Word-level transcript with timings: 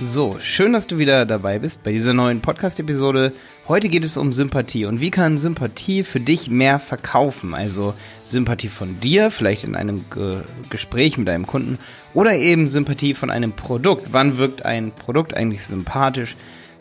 So, 0.00 0.36
schön, 0.40 0.72
dass 0.72 0.88
du 0.88 0.98
wieder 0.98 1.24
dabei 1.24 1.60
bist 1.60 1.84
bei 1.84 1.92
dieser 1.92 2.14
neuen 2.14 2.40
Podcast-Episode. 2.40 3.32
Heute 3.68 3.88
geht 3.88 4.04
es 4.04 4.16
um 4.16 4.32
Sympathie 4.32 4.86
und 4.86 5.00
wie 5.00 5.10
kann 5.10 5.38
Sympathie 5.38 6.02
für 6.02 6.18
dich 6.18 6.50
mehr 6.50 6.80
verkaufen? 6.80 7.54
Also 7.54 7.94
Sympathie 8.24 8.68
von 8.68 8.98
dir, 9.00 9.30
vielleicht 9.30 9.62
in 9.62 9.76
einem 9.76 10.04
Ge 10.12 10.40
Gespräch 10.68 11.16
mit 11.16 11.28
einem 11.28 11.46
Kunden 11.46 11.78
oder 12.12 12.34
eben 12.34 12.66
Sympathie 12.66 13.14
von 13.14 13.30
einem 13.30 13.52
Produkt. 13.52 14.08
Wann 14.10 14.36
wirkt 14.36 14.64
ein 14.64 14.92
Produkt 14.92 15.36
eigentlich 15.36 15.64
sympathisch? 15.64 16.36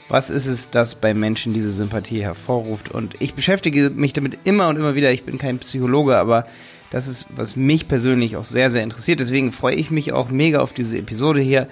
Was 0.10 0.30
ist 0.30 0.48
es, 0.48 0.72
das 0.72 0.96
bei 0.96 1.14
Menschen 1.14 1.54
diese 1.54 1.72
Sympathie 1.72 2.24
hervorruft? 2.24 2.90
Und 2.90 3.16
ich 3.20 3.36
beschäftige 3.36 3.92
mich 3.92 4.14
damit 4.14 4.40
immer 4.44 4.68
und 4.70 4.76
immer 4.76 4.96
wieder. 4.96 5.12
Ich 5.12 5.24
bin 5.24 5.38
kein 5.38 5.60
Psychologe, 5.60 6.18
aber 6.18 6.48
das 6.90 7.08
ist, 7.08 7.28
was 7.36 7.56
mich 7.56 7.88
persönlich 7.88 8.38
auch 8.38 8.46
sehr, 8.46 8.70
sehr 8.70 8.84
interessiert. 8.84 9.20
Deswegen 9.20 9.52
freue 9.52 9.76
ich 9.76 9.92
mich 9.92 10.14
auch 10.14 10.30
mega 10.30 10.60
auf 10.60 10.74
diese 10.74 10.98
Episode 10.98 11.42
hier. 11.42 11.68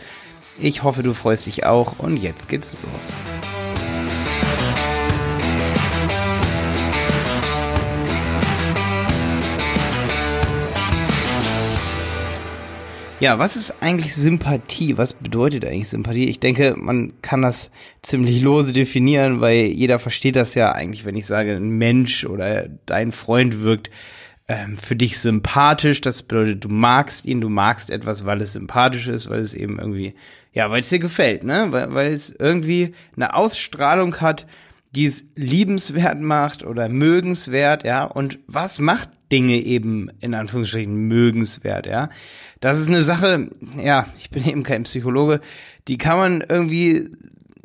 Ich 0.64 0.84
hoffe, 0.84 1.02
du 1.02 1.16
freust 1.16 1.48
dich 1.48 1.66
auch 1.66 1.98
und 1.98 2.18
jetzt 2.18 2.48
geht's 2.48 2.78
los. 2.84 3.18
Ja, 13.20 13.40
was 13.40 13.56
ist 13.56 13.82
eigentlich 13.82 14.14
Sympathie? 14.14 15.00
Was 15.00 15.14
bedeutet 15.14 15.66
eigentlich 15.66 15.90
Sympathie? 15.90 16.30
Ich 16.30 16.40
denke, 16.40 16.76
man 16.78 17.14
kann 17.24 17.42
das 17.42 17.72
ziemlich 18.04 18.42
lose 18.44 18.72
definieren, 18.72 19.42
weil 19.42 19.66
jeder 19.66 19.98
versteht 19.98 20.36
das 20.36 20.54
ja 20.54 20.74
eigentlich, 20.74 21.06
wenn 21.06 21.16
ich 21.16 21.26
sage, 21.26 21.56
ein 21.56 21.72
Mensch 21.72 22.24
oder 22.26 22.68
dein 22.86 23.12
Freund 23.12 23.64
wirkt 23.64 23.90
ähm, 24.52 24.78
für 24.78 24.98
dich 24.98 25.20
sympathisch. 25.20 26.02
Das 26.02 26.24
bedeutet, 26.24 26.66
du 26.66 26.70
magst 26.70 27.26
ihn, 27.26 27.40
du 27.40 27.48
magst 27.48 27.90
etwas, 27.90 28.26
weil 28.26 28.42
es 28.42 28.54
sympathisch 28.54 29.08
ist, 29.08 29.30
weil 29.30 29.40
es 29.40 29.54
eben 29.54 29.80
irgendwie, 29.80 30.14
ja, 30.52 30.70
weil 30.70 30.82
es 30.82 30.90
dir 30.90 31.00
gefällt, 31.00 31.44
ne? 31.46 31.68
Weil, 31.70 31.94
weil 31.94 32.12
es 32.12 32.36
irgendwie 32.38 32.94
eine 33.16 33.34
Ausstrahlung 33.34 34.18
hat, 34.20 34.46
die 34.94 35.06
es 35.06 35.24
liebenswert 35.36 36.20
macht 36.20 36.66
oder 36.66 36.90
mögenswert, 36.90 37.86
ja. 37.86 38.04
Und 38.04 38.40
was 38.48 38.80
macht 38.80 39.10
Dinge 39.32 39.56
eben 39.56 40.10
in 40.20 40.34
Anführungsstrichen 40.34 40.94
mögenswert, 40.94 41.86
ja. 41.86 42.10
Das 42.60 42.78
ist 42.78 42.90
eine 42.90 43.04
Sache, 43.04 43.50
ja, 43.82 44.06
ich 44.18 44.32
bin 44.32 44.46
eben 44.46 44.64
kein 44.64 44.84
Psychologe, 44.84 45.40
die 45.88 45.98
kann 45.98 46.18
man 46.18 46.44
irgendwie 46.48 47.10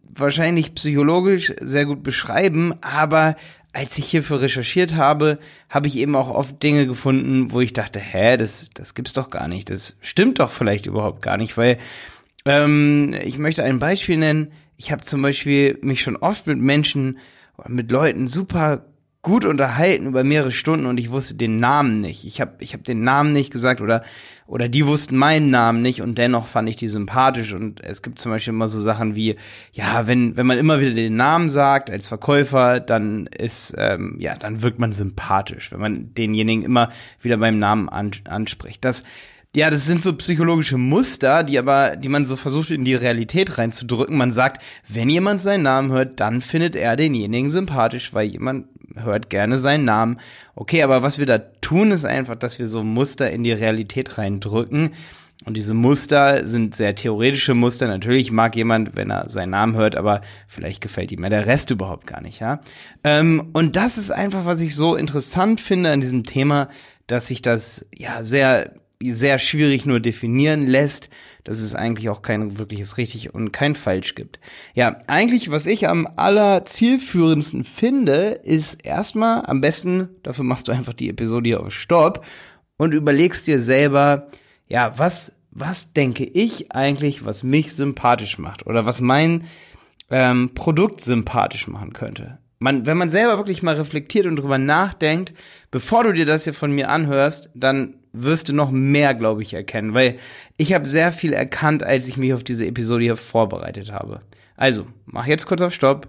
wahrscheinlich 0.09 0.75
psychologisch 0.75 1.53
sehr 1.61 1.85
gut 1.85 2.05
beschreiben, 2.05 2.75
aber 2.81 3.35
als 3.77 3.99
ich 3.99 4.07
hierfür 4.07 4.41
recherchiert 4.41 4.95
habe, 4.95 5.39
habe 5.69 5.87
ich 5.87 5.99
eben 5.99 6.17
auch 6.17 6.31
oft 6.31 6.63
Dinge 6.63 6.87
gefunden, 6.87 7.53
wo 7.53 7.61
ich 7.61 7.75
dachte, 7.75 7.99
hä, 8.01 8.39
das, 8.39 8.71
das 8.73 8.95
gibt's 8.95 9.13
doch 9.13 9.29
gar 9.29 9.49
nicht. 9.49 9.69
Das 9.69 9.97
stimmt 10.01 10.39
doch 10.39 10.51
vielleicht 10.51 10.87
überhaupt 10.87 11.21
gar 11.21 11.37
nicht, 11.37 11.59
weil 11.59 11.77
ähm, 12.47 13.15
ich 13.23 13.37
möchte 13.37 13.63
ein 13.65 13.79
Beispiel 13.79 14.17
nennen. 14.17 14.53
Ich 14.79 14.93
habe 14.93 15.03
zum 15.03 15.21
Beispiel 15.21 15.79
mich 15.83 16.01
schon 16.01 16.17
oft 16.17 16.47
mit 16.47 16.59
Menschen, 16.59 17.19
mit 17.67 17.91
Leuten 17.91 18.29
super 18.29 18.87
gut 19.27 19.45
unterhalten 19.45 20.07
über 20.07 20.23
mehrere 20.23 20.53
Stunden 20.53 20.87
und 20.87 21.01
ich 21.01 21.11
wusste 21.11 21.35
den 21.35 21.57
Namen 21.57 22.01
nicht. 22.01 22.25
Ich 22.25 22.41
habe 22.41 22.53
ich 22.61 22.75
hab 22.75 22.85
den 22.85 23.01
Namen 23.01 23.33
nicht 23.33 23.51
gesagt 23.51 23.81
oder 23.81 24.05
oder 24.47 24.69
die 24.69 24.87
wussten 24.87 25.17
meinen 25.17 25.51
Namen 25.51 25.83
nicht 25.83 26.01
und 26.01 26.17
dennoch 26.17 26.47
fand 26.47 26.69
ich 26.69 26.77
die 26.77 26.87
sympathisch 26.87 27.53
und 27.53 27.83
es 27.83 28.03
gibt 28.03 28.21
zum 28.21 28.31
Beispiel 28.31 28.55
immer 28.55 28.69
so 28.69 28.81
Sachen 28.81 29.17
wie 29.17 29.35
ja 29.73 30.07
wenn 30.07 30.37
wenn 30.37 30.47
man 30.47 30.59
immer 30.59 30.81
wieder 30.81 30.93
den 30.93 31.17
Namen 31.17 31.51
sagt 31.51 31.91
als 31.91 32.07
Verkäufer 32.07 32.79
dann 32.79 33.27
ist 33.27 33.75
ähm, 33.77 34.15
ja 34.21 34.37
dann 34.37 34.63
wirkt 34.63 34.79
man 34.79 34.93
sympathisch 34.93 35.73
wenn 35.73 35.81
man 35.81 36.15
denjenigen 36.15 36.65
immer 36.65 36.91
wieder 37.21 37.39
beim 37.39 37.59
Namen 37.59 37.89
an, 37.89 38.13
anspricht. 38.29 38.85
Das 38.85 39.03
ja, 39.57 39.71
das 39.71 39.87
sind 39.87 40.03
so 40.03 40.13
psychologische 40.13 40.77
Muster, 40.77 41.43
die 41.43 41.59
aber, 41.59 41.97
die 41.97 42.11
man 42.11 42.27
so 42.27 42.37
versucht 42.37 42.71
in 42.71 42.85
die 42.85 42.95
Realität 42.95 43.57
reinzudrücken. 43.57 44.15
Man 44.15 44.31
sagt, 44.31 44.63
wenn 44.87 45.09
jemand 45.09 45.41
seinen 45.41 45.63
Namen 45.63 45.93
hört, 45.93 46.21
dann 46.21 46.43
findet 46.43 46.77
er 46.77 46.95
denjenigen 46.95 47.49
sympathisch, 47.49 48.13
weil 48.13 48.27
jemand 48.27 48.67
hört 49.03 49.31
gerne 49.31 49.59
seinen 49.59 49.85
Namen. 49.85 50.19
Okay, 50.55 50.83
aber 50.83 51.03
was 51.03 51.19
wir 51.19 51.27
da 51.27 51.39
tun, 51.39 51.91
ist 51.91 52.05
einfach, 52.05 52.37
dass 52.37 52.59
wir 52.59 52.67
so 52.67 52.83
Muster 52.83 53.31
in 53.31 53.43
die 53.43 53.53
Realität 53.53 54.19
reindrücken. 54.19 54.93
Und 55.45 55.57
diese 55.57 55.75
Muster 55.75 56.47
sind 56.47 56.75
sehr 56.75 56.95
theoretische 56.95 57.55
Muster. 57.55 57.87
Natürlich 57.89 58.33
mag 58.33 58.57
jemand, 58.57 58.97
wenn 58.97 59.11
er 59.11 59.29
seinen 59.29 59.51
Namen 59.51 59.77
hört, 59.77 59.95
aber 59.95 60.23
vielleicht 60.49 60.81
gefällt 60.81 61.13
ihm 61.13 61.23
ja 61.23 61.29
der 61.29 61.47
Rest 61.47 61.71
überhaupt 61.71 62.07
gar 62.07 62.23
nicht, 62.23 62.41
ja. 62.41 62.61
Ähm, 63.05 63.51
und 63.53 63.77
das 63.77 63.99
ist 63.99 64.11
einfach, 64.11 64.47
was 64.47 64.61
ich 64.61 64.75
so 64.75 64.97
interessant 64.97 65.61
finde 65.61 65.91
an 65.91 66.01
diesem 66.01 66.25
Thema, 66.25 66.69
dass 67.07 67.29
sich 67.29 67.43
das 67.43 67.87
ja 67.95 68.25
sehr 68.25 68.73
sehr 69.03 69.39
schwierig 69.39 69.87
nur 69.87 70.01
definieren 70.01 70.67
lässt, 70.67 71.09
dass 71.45 71.61
es 71.61 71.75
eigentlich 71.75 72.09
auch 72.09 72.23
kein 72.23 72.59
wirkliches 72.59 72.97
richtig 72.97 73.35
und 73.35 73.53
kein 73.53 73.75
falsch 73.75 74.15
gibt. 74.15 74.41
Ja, 74.75 74.99
eigentlich, 75.07 75.51
was 75.51 75.67
ich 75.67 75.89
am 75.89 76.09
aller 76.17 76.65
zielführendsten 76.65 77.65
finde, 77.65 78.41
ist 78.43 78.85
erstmal 78.85 79.45
am 79.47 79.61
besten, 79.61 80.09
dafür 80.23 80.45
machst 80.45 80.69
du 80.69 80.73
einfach 80.73 80.95
die 80.95 81.09
Episode 81.09 81.49
hier 81.49 81.61
auf 81.61 81.73
Stopp 81.73 82.25
und 82.79 82.93
überlegst 82.93 83.47
dir 83.47 83.61
selber, 83.61 84.27
ja, 84.67 84.99
was, 84.99 85.39
was 85.51 85.93
denke 85.93 86.25
ich 86.25 86.73
eigentlich, 86.73 87.25
was 87.25 87.43
mich 87.43 87.75
sympathisch 87.75 88.39
macht 88.39 88.67
oder 88.67 88.87
was 88.87 89.01
mein 89.01 89.45
ähm, 90.11 90.55
Produkt 90.55 91.01
sympathisch 91.01 91.69
machen 91.69 91.93
könnte 91.93 92.39
man, 92.59 92.87
wenn 92.87 92.97
man 92.97 93.11
selber 93.11 93.37
wirklich 93.37 93.63
mal 93.63 93.75
reflektiert 93.75 94.27
und 94.27 94.37
drüber 94.37 94.59
nachdenkt, 94.59 95.33
bevor 95.71 96.05
du 96.05 96.13
dir 96.13 96.27
das 96.27 96.45
hier 96.45 96.55
von 96.55 96.73
mir 96.73 96.89
anhörst, 96.89 97.51
dann 97.55 97.95
wirst 98.23 98.49
du 98.49 98.53
noch 98.53 98.71
mehr, 98.71 99.15
glaube 99.15 99.43
ich, 99.43 99.55
erkennen, 99.55 99.95
weil 99.95 100.19
ich 100.57 100.73
habe 100.73 100.87
sehr 100.87 101.13
viel 101.13 101.33
erkannt, 101.33 101.83
als 101.83 102.09
ich 102.09 102.17
mich 102.17 102.35
auf 102.35 102.45
diese 102.45 102.67
Episode 102.67 103.05
hier 103.05 103.17
vorbereitet 103.17 103.93
habe. 103.93 104.23
Also, 104.57 104.87
mach 105.05 105.27
jetzt 105.27 105.47
kurz 105.47 105.61
auf 105.61 105.75
Stopp, 105.75 106.09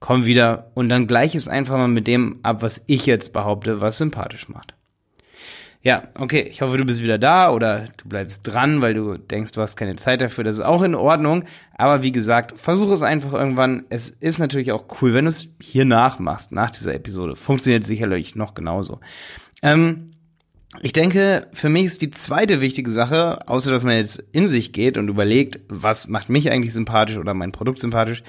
komm 0.00 0.24
wieder 0.24 0.70
und 0.74 0.88
dann 0.88 1.06
gleich 1.06 1.34
es 1.34 1.48
einfach 1.48 1.76
mal 1.76 1.88
mit 1.88 2.06
dem 2.06 2.40
ab, 2.42 2.62
was 2.62 2.82
ich 2.86 3.06
jetzt 3.06 3.32
behaupte, 3.32 3.80
was 3.80 3.98
sympathisch 3.98 4.48
macht. 4.48 4.74
Ja, 5.86 6.08
okay, 6.18 6.40
ich 6.40 6.62
hoffe, 6.62 6.78
du 6.78 6.84
bist 6.84 7.00
wieder 7.00 7.16
da 7.16 7.52
oder 7.52 7.84
du 7.96 8.08
bleibst 8.08 8.40
dran, 8.44 8.82
weil 8.82 8.92
du 8.92 9.18
denkst, 9.18 9.52
du 9.52 9.60
hast 9.60 9.76
keine 9.76 9.94
Zeit 9.94 10.20
dafür. 10.20 10.42
Das 10.42 10.56
ist 10.56 10.64
auch 10.64 10.82
in 10.82 10.96
Ordnung. 10.96 11.44
Aber 11.78 12.02
wie 12.02 12.10
gesagt, 12.10 12.58
versuche 12.58 12.92
es 12.92 13.02
einfach 13.02 13.32
irgendwann. 13.32 13.84
Es 13.88 14.10
ist 14.10 14.40
natürlich 14.40 14.72
auch 14.72 14.86
cool, 15.00 15.14
wenn 15.14 15.26
du 15.26 15.28
es 15.28 15.46
hier 15.60 15.84
nachmachst, 15.84 16.50
nach 16.50 16.72
dieser 16.72 16.92
Episode. 16.92 17.36
Funktioniert 17.36 17.84
sicherlich 17.84 18.34
noch 18.34 18.54
genauso. 18.54 18.98
Ähm, 19.62 20.10
ich 20.82 20.92
denke, 20.92 21.48
für 21.52 21.68
mich 21.68 21.86
ist 21.86 22.02
die 22.02 22.10
zweite 22.10 22.60
wichtige 22.60 22.90
Sache, 22.90 23.48
außer 23.48 23.70
dass 23.70 23.84
man 23.84 23.96
jetzt 23.96 24.22
in 24.32 24.48
sich 24.48 24.72
geht 24.72 24.96
und 24.96 25.08
überlegt, 25.08 25.60
was 25.68 26.08
macht 26.08 26.28
mich 26.28 26.50
eigentlich 26.50 26.72
sympathisch 26.72 27.16
oder 27.16 27.34
mein 27.34 27.52
Produkt 27.52 27.78
sympathisch, 27.78 28.22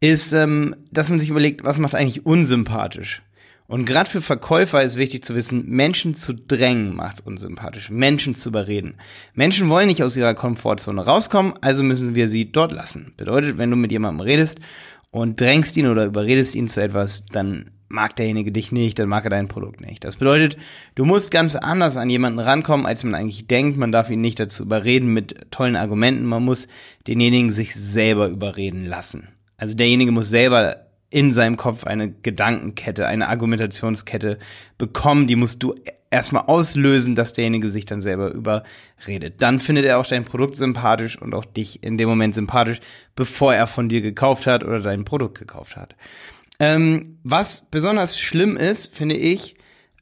ist, 0.00 0.32
ähm, 0.32 0.76
dass 0.90 1.10
man 1.10 1.20
sich 1.20 1.30
überlegt, 1.30 1.64
was 1.64 1.78
macht 1.78 1.94
eigentlich 1.94 2.24
unsympathisch. 2.24 3.22
Und 3.66 3.84
gerade 3.84 4.08
für 4.08 4.22
Verkäufer 4.22 4.82
ist 4.82 4.96
wichtig 4.96 5.24
zu 5.24 5.34
wissen, 5.34 5.68
Menschen 5.68 6.14
zu 6.14 6.32
drängen 6.32 6.96
macht 6.96 7.26
unsympathisch, 7.26 7.90
Menschen 7.90 8.34
zu 8.34 8.48
überreden. 8.48 8.94
Menschen 9.34 9.68
wollen 9.68 9.88
nicht 9.88 10.02
aus 10.02 10.16
ihrer 10.16 10.32
Komfortzone 10.32 11.04
rauskommen, 11.04 11.52
also 11.60 11.84
müssen 11.84 12.14
wir 12.14 12.28
sie 12.28 12.50
dort 12.50 12.72
lassen. 12.72 13.12
Bedeutet, 13.18 13.58
wenn 13.58 13.70
du 13.70 13.76
mit 13.76 13.92
jemandem 13.92 14.20
redest 14.20 14.60
und 15.10 15.38
drängst 15.38 15.76
ihn 15.76 15.86
oder 15.86 16.06
überredest 16.06 16.54
ihn 16.54 16.68
zu 16.68 16.82
etwas, 16.82 17.26
dann 17.26 17.70
mag 17.88 18.16
derjenige 18.16 18.52
dich 18.52 18.72
nicht, 18.72 18.98
dann 18.98 19.08
mag 19.08 19.24
er 19.24 19.30
dein 19.30 19.48
Produkt 19.48 19.80
nicht. 19.80 20.04
Das 20.04 20.16
bedeutet, 20.16 20.56
du 20.94 21.04
musst 21.04 21.30
ganz 21.30 21.56
anders 21.56 21.96
an 21.96 22.10
jemanden 22.10 22.38
rankommen, 22.38 22.86
als 22.86 23.04
man 23.04 23.14
eigentlich 23.14 23.46
denkt. 23.46 23.76
Man 23.78 23.92
darf 23.92 24.10
ihn 24.10 24.20
nicht 24.20 24.40
dazu 24.40 24.64
überreden 24.64 25.12
mit 25.12 25.50
tollen 25.50 25.76
Argumenten. 25.76 26.24
Man 26.24 26.44
muss 26.44 26.68
denjenigen 27.06 27.50
sich 27.50 27.74
selber 27.74 28.28
überreden 28.28 28.84
lassen. 28.84 29.28
Also 29.56 29.74
derjenige 29.74 30.12
muss 30.12 30.28
selber 30.28 30.88
in 31.10 31.32
seinem 31.32 31.56
Kopf 31.56 31.84
eine 31.84 32.12
Gedankenkette, 32.12 33.06
eine 33.06 33.28
Argumentationskette 33.28 34.38
bekommen, 34.76 35.26
die 35.26 35.36
musst 35.36 35.62
du 35.62 35.74
erstmal 36.10 36.44
auslösen, 36.44 37.14
dass 37.14 37.32
derjenige 37.32 37.68
sich 37.68 37.86
dann 37.86 38.00
selber 38.00 38.30
überredet. 38.30 39.36
Dann 39.38 39.58
findet 39.58 39.86
er 39.86 39.98
auch 39.98 40.06
dein 40.06 40.24
Produkt 40.24 40.56
sympathisch 40.56 41.20
und 41.20 41.34
auch 41.34 41.44
dich 41.44 41.82
in 41.82 41.96
dem 41.96 42.08
Moment 42.08 42.34
sympathisch, 42.34 42.80
bevor 43.14 43.54
er 43.54 43.66
von 43.66 43.88
dir 43.88 44.00
gekauft 44.00 44.46
hat 44.46 44.64
oder 44.64 44.80
dein 44.80 45.04
Produkt 45.04 45.38
gekauft 45.38 45.76
hat. 45.76 45.96
Ähm, 46.60 47.18
was 47.22 47.66
besonders 47.70 48.18
schlimm 48.18 48.56
ist, 48.56 48.94
finde 48.94 49.16
ich, 49.16 49.56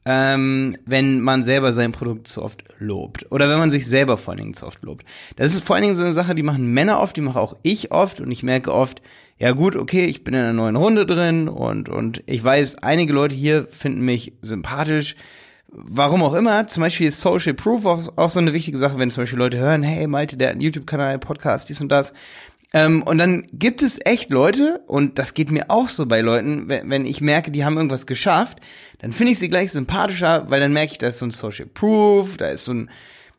ähm, 0.05 0.77
wenn 0.85 1.19
man 1.19 1.43
selber 1.43 1.73
sein 1.73 1.91
Produkt 1.91 2.27
zu 2.27 2.41
oft 2.41 2.63
lobt. 2.79 3.29
Oder 3.29 3.49
wenn 3.49 3.59
man 3.59 3.71
sich 3.71 3.85
selber 3.85 4.17
vor 4.17 4.31
allen 4.31 4.39
Dingen 4.39 4.53
zu 4.53 4.65
oft 4.65 4.81
lobt. 4.81 5.05
Das 5.35 5.53
ist 5.53 5.65
vor 5.65 5.75
allen 5.75 5.83
Dingen 5.83 5.95
so 5.97 6.03
eine 6.03 6.13
Sache, 6.13 6.33
die 6.33 6.43
machen 6.43 6.73
Männer 6.73 6.99
oft, 7.01 7.17
die 7.17 7.21
mache 7.21 7.39
auch 7.39 7.57
ich 7.61 7.91
oft 7.91 8.21
und 8.21 8.31
ich 8.31 8.41
merke 8.41 8.73
oft, 8.73 9.01
ja 9.37 9.51
gut, 9.51 9.75
okay, 9.75 10.05
ich 10.05 10.23
bin 10.23 10.33
in 10.33 10.39
einer 10.39 10.53
neuen 10.53 10.77
Runde 10.77 11.05
drin 11.05 11.47
und, 11.47 11.89
und 11.89 12.23
ich 12.25 12.43
weiß, 12.43 12.77
einige 12.77 13.13
Leute 13.13 13.35
hier 13.35 13.67
finden 13.69 14.01
mich 14.01 14.33
sympathisch. 14.41 15.15
Warum 15.67 16.23
auch 16.23 16.33
immer, 16.33 16.65
zum 16.67 16.81
Beispiel 16.81 17.07
ist 17.07 17.19
Social 17.19 17.53
Proof 17.53 17.85
auch, 17.85 18.17
auch 18.17 18.29
so 18.29 18.39
eine 18.39 18.53
wichtige 18.53 18.77
Sache, 18.77 18.97
wenn 18.97 19.11
zum 19.11 19.23
Beispiel 19.23 19.37
Leute 19.37 19.57
hören, 19.57 19.83
hey 19.83 20.07
Malte, 20.07 20.37
der 20.37 20.47
hat 20.47 20.53
einen 20.53 20.61
YouTube-Kanal, 20.61 21.19
Podcast, 21.19 21.67
dies 21.67 21.81
und 21.81 21.89
das. 21.89 22.13
Ähm, 22.73 23.01
und 23.03 23.17
dann 23.17 23.47
gibt 23.53 23.81
es 23.81 23.99
echt 24.03 24.29
Leute, 24.29 24.81
und 24.87 25.17
das 25.19 25.33
geht 25.33 25.51
mir 25.51 25.69
auch 25.69 25.89
so 25.89 26.05
bei 26.05 26.21
Leuten, 26.21 26.67
wenn, 26.67 26.89
wenn 26.89 27.05
ich 27.05 27.21
merke, 27.21 27.51
die 27.51 27.63
haben 27.63 27.77
irgendwas 27.77 28.05
geschafft, 28.05 28.59
dann 28.99 29.13
finde 29.13 29.31
ich 29.31 29.39
sie 29.39 29.49
gleich 29.49 29.71
sympathischer, 29.71 30.49
weil 30.49 30.59
dann 30.59 30.73
merke 30.73 30.91
ich, 30.91 30.97
da 30.97 31.07
ist 31.07 31.19
so 31.19 31.25
ein 31.25 31.31
Social 31.31 31.67
Proof, 31.67 32.37
da 32.37 32.49
ist 32.49 32.65
so 32.65 32.73
ein, 32.73 32.89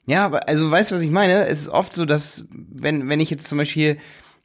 ja, 0.06 0.30
also 0.30 0.70
weißt 0.70 0.90
du, 0.90 0.94
was 0.94 1.02
ich 1.02 1.10
meine? 1.10 1.46
Es 1.46 1.60
ist 1.60 1.68
oft 1.68 1.92
so, 1.92 2.06
dass, 2.06 2.46
wenn, 2.50 3.08
wenn 3.10 3.20
ich 3.20 3.28
jetzt 3.28 3.46
zum 3.46 3.58
Beispiel 3.58 3.98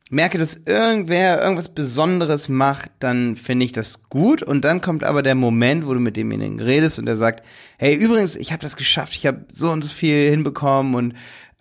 merke, 0.10 0.38
dass 0.38 0.58
irgendwer 0.66 1.42
irgendwas 1.42 1.70
Besonderes 1.70 2.50
macht, 2.50 2.92
dann 3.00 3.36
finde 3.36 3.66
ich 3.66 3.72
das 3.72 4.10
gut. 4.10 4.44
Und 4.44 4.66
dann 4.66 4.82
kommt 4.82 5.04
aber 5.04 5.24
der 5.24 5.36
Moment, 5.36 5.86
wo 5.86 5.94
du 5.94 6.00
mit 6.00 6.18
demjenigen 6.18 6.60
redest 6.60 7.00
und 7.00 7.06
der 7.06 7.16
sagt, 7.16 7.44
hey, 7.78 7.96
übrigens, 7.96 8.36
ich 8.36 8.52
habe 8.52 8.62
das 8.62 8.76
geschafft, 8.76 9.16
ich 9.16 9.26
habe 9.26 9.46
so 9.52 9.72
und 9.72 9.84
so 9.84 9.94
viel 9.94 10.30
hinbekommen 10.30 10.96
und 10.96 11.14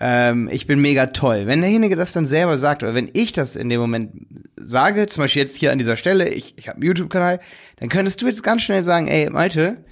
ähm, 0.05 0.49
ich 0.51 0.67
bin 0.67 0.81
mega 0.81 1.07
toll. 1.07 1.47
Wenn 1.47 1.61
derjenige 1.61 1.95
das 1.95 2.13
dann 2.13 2.27
selber 2.27 2.59
sagt 2.59 2.83
oder 2.83 2.93
wenn 2.93 3.09
ich 3.13 3.33
das 3.33 3.55
in 3.55 3.69
dem 3.69 3.81
Moment 3.81 4.11
sage, 4.57 5.07
zum 5.07 5.23
Beispiel 5.23 5.43
jetzt 5.43 5.57
hier 5.57 5.71
an 5.71 5.79
dieser 5.79 5.97
Stelle, 5.97 6.29
ich, 6.29 6.55
ich 6.59 6.67
habe 6.67 6.79
einen 6.79 6.87
YouTube-Kanal, 6.87 7.39
dann 7.77 7.89
könntest 7.89 8.21
du 8.21 8.27
jetzt 8.27 8.43
ganz 8.43 8.63
schnell 8.63 8.83
sagen, 8.83 9.07
ey, 9.07 9.31
Malte, 9.31 9.85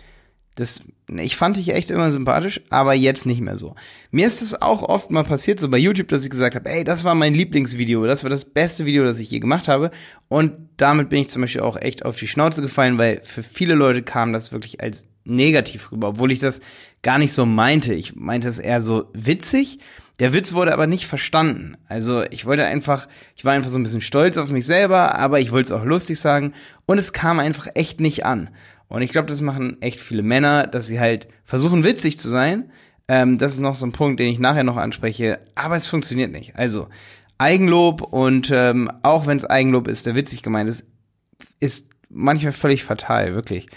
das, 0.56 0.82
ich 1.16 1.36
fand 1.36 1.58
dich 1.58 1.72
echt 1.72 1.92
immer 1.92 2.10
sympathisch, 2.10 2.60
aber 2.70 2.92
jetzt 2.92 3.24
nicht 3.24 3.40
mehr 3.40 3.56
so. 3.56 3.76
Mir 4.10 4.26
ist 4.26 4.42
das 4.42 4.60
auch 4.60 4.82
oft 4.82 5.12
mal 5.12 5.22
passiert, 5.22 5.60
so 5.60 5.68
bei 5.68 5.78
YouTube, 5.78 6.08
dass 6.08 6.24
ich 6.24 6.30
gesagt 6.30 6.56
habe, 6.56 6.68
ey, 6.68 6.82
das 6.82 7.04
war 7.04 7.14
mein 7.14 7.32
Lieblingsvideo, 7.32 8.04
das 8.04 8.24
war 8.24 8.30
das 8.30 8.44
beste 8.44 8.86
Video, 8.86 9.04
das 9.04 9.20
ich 9.20 9.30
je 9.30 9.38
gemacht 9.38 9.68
habe. 9.68 9.92
Und 10.26 10.70
damit 10.76 11.08
bin 11.08 11.20
ich 11.20 11.30
zum 11.30 11.42
Beispiel 11.42 11.62
auch 11.62 11.76
echt 11.76 12.04
auf 12.04 12.18
die 12.18 12.26
Schnauze 12.26 12.62
gefallen, 12.62 12.98
weil 12.98 13.20
für 13.22 13.44
viele 13.44 13.76
Leute 13.76 14.02
kam 14.02 14.32
das 14.32 14.50
wirklich 14.50 14.80
als 14.80 15.06
negativ 15.24 15.92
rüber, 15.92 16.08
obwohl 16.08 16.32
ich 16.32 16.38
das 16.38 16.60
gar 17.02 17.18
nicht 17.18 17.32
so 17.32 17.46
meinte. 17.46 17.94
Ich 17.94 18.16
meinte 18.16 18.48
es 18.48 18.58
eher 18.58 18.82
so 18.82 19.06
witzig. 19.12 19.78
Der 20.18 20.32
Witz 20.32 20.52
wurde 20.52 20.72
aber 20.72 20.86
nicht 20.86 21.06
verstanden. 21.06 21.76
Also 21.88 22.22
ich 22.30 22.44
wollte 22.44 22.64
einfach, 22.66 23.08
ich 23.36 23.44
war 23.44 23.52
einfach 23.52 23.70
so 23.70 23.78
ein 23.78 23.82
bisschen 23.82 24.02
stolz 24.02 24.36
auf 24.36 24.50
mich 24.50 24.66
selber, 24.66 25.14
aber 25.14 25.40
ich 25.40 25.50
wollte 25.52 25.72
es 25.72 25.80
auch 25.80 25.84
lustig 25.84 26.20
sagen 26.20 26.52
und 26.86 26.98
es 26.98 27.12
kam 27.12 27.38
einfach 27.38 27.68
echt 27.74 28.00
nicht 28.00 28.26
an. 28.26 28.50
Und 28.88 29.02
ich 29.02 29.12
glaube, 29.12 29.28
das 29.28 29.40
machen 29.40 29.80
echt 29.80 30.00
viele 30.00 30.22
Männer, 30.22 30.66
dass 30.66 30.86
sie 30.86 31.00
halt 31.00 31.28
versuchen, 31.44 31.84
witzig 31.84 32.18
zu 32.18 32.28
sein. 32.28 32.70
Ähm, 33.08 33.38
das 33.38 33.52
ist 33.52 33.60
noch 33.60 33.76
so 33.76 33.86
ein 33.86 33.92
Punkt, 33.92 34.20
den 34.20 34.28
ich 34.28 34.38
nachher 34.38 34.64
noch 34.64 34.76
anspreche. 34.76 35.38
Aber 35.54 35.76
es 35.76 35.86
funktioniert 35.86 36.32
nicht. 36.32 36.56
Also, 36.56 36.88
Eigenlob 37.38 38.02
und 38.02 38.50
ähm, 38.52 38.90
auch 39.02 39.26
wenn 39.26 39.38
es 39.38 39.46
Eigenlob 39.46 39.88
ist, 39.88 40.04
der 40.04 40.14
witzig 40.14 40.42
gemeint 40.42 40.68
ist, 40.68 40.84
ist 41.58 41.88
manchmal 42.10 42.52
völlig 42.52 42.84
fatal, 42.84 43.34
wirklich. 43.34 43.68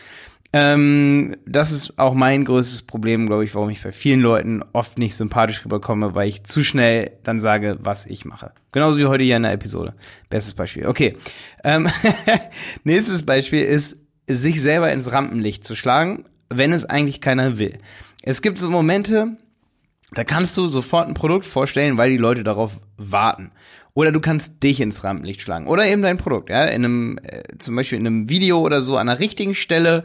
Ähm, 0.55 1.35
das 1.47 1.71
ist 1.71 1.97
auch 1.97 2.13
mein 2.13 2.45
größtes 2.45 2.83
Problem, 2.83 3.25
glaube 3.25 3.43
ich, 3.43 3.55
warum 3.55 3.71
ich 3.71 3.81
bei 3.81 3.91
vielen 3.91 4.21
Leuten 4.21 4.61
oft 4.71 4.99
nicht 4.99 5.15
sympathisch 5.15 5.65
rüberkomme, 5.65 6.13
weil 6.13 6.29
ich 6.29 6.43
zu 6.43 6.63
schnell 6.63 7.11
dann 7.23 7.39
sage, 7.39 7.79
was 7.81 8.05
ich 8.05 8.23
mache. 8.23 8.51
Genauso 8.71 8.99
wie 8.99 9.07
heute 9.07 9.23
hier 9.23 9.37
in 9.37 9.43
der 9.43 9.51
Episode. 9.51 9.95
Bestes 10.29 10.53
Beispiel. 10.53 10.85
Okay. 10.85 11.17
Ähm, 11.63 11.89
nächstes 12.83 13.25
Beispiel 13.25 13.63
ist 13.63 13.97
sich 14.27 14.61
selber 14.61 14.91
ins 14.91 15.11
Rampenlicht 15.11 15.63
zu 15.63 15.75
schlagen, 15.75 16.25
wenn 16.49 16.71
es 16.71 16.85
eigentlich 16.85 17.19
keiner 17.19 17.57
will. 17.57 17.79
Es 18.21 18.43
gibt 18.43 18.59
so 18.59 18.69
Momente, 18.69 19.37
da 20.13 20.23
kannst 20.23 20.55
du 20.57 20.67
sofort 20.67 21.07
ein 21.07 21.15
Produkt 21.15 21.45
vorstellen, 21.45 21.97
weil 21.97 22.11
die 22.11 22.17
Leute 22.17 22.43
darauf 22.43 22.79
warten. 22.97 23.51
Oder 23.95 24.11
du 24.11 24.19
kannst 24.19 24.61
dich 24.61 24.81
ins 24.81 25.03
Rampenlicht 25.03 25.41
schlagen. 25.41 25.67
Oder 25.67 25.87
eben 25.87 26.03
dein 26.03 26.17
Produkt, 26.17 26.49
ja. 26.49 26.65
In 26.65 26.85
einem, 26.85 27.19
äh, 27.23 27.41
zum 27.57 27.75
Beispiel 27.75 27.99
in 27.99 28.05
einem 28.05 28.29
Video 28.29 28.59
oder 28.59 28.81
so 28.81 28.97
an 28.97 29.07
der 29.07 29.19
richtigen 29.19 29.55
Stelle 29.55 30.03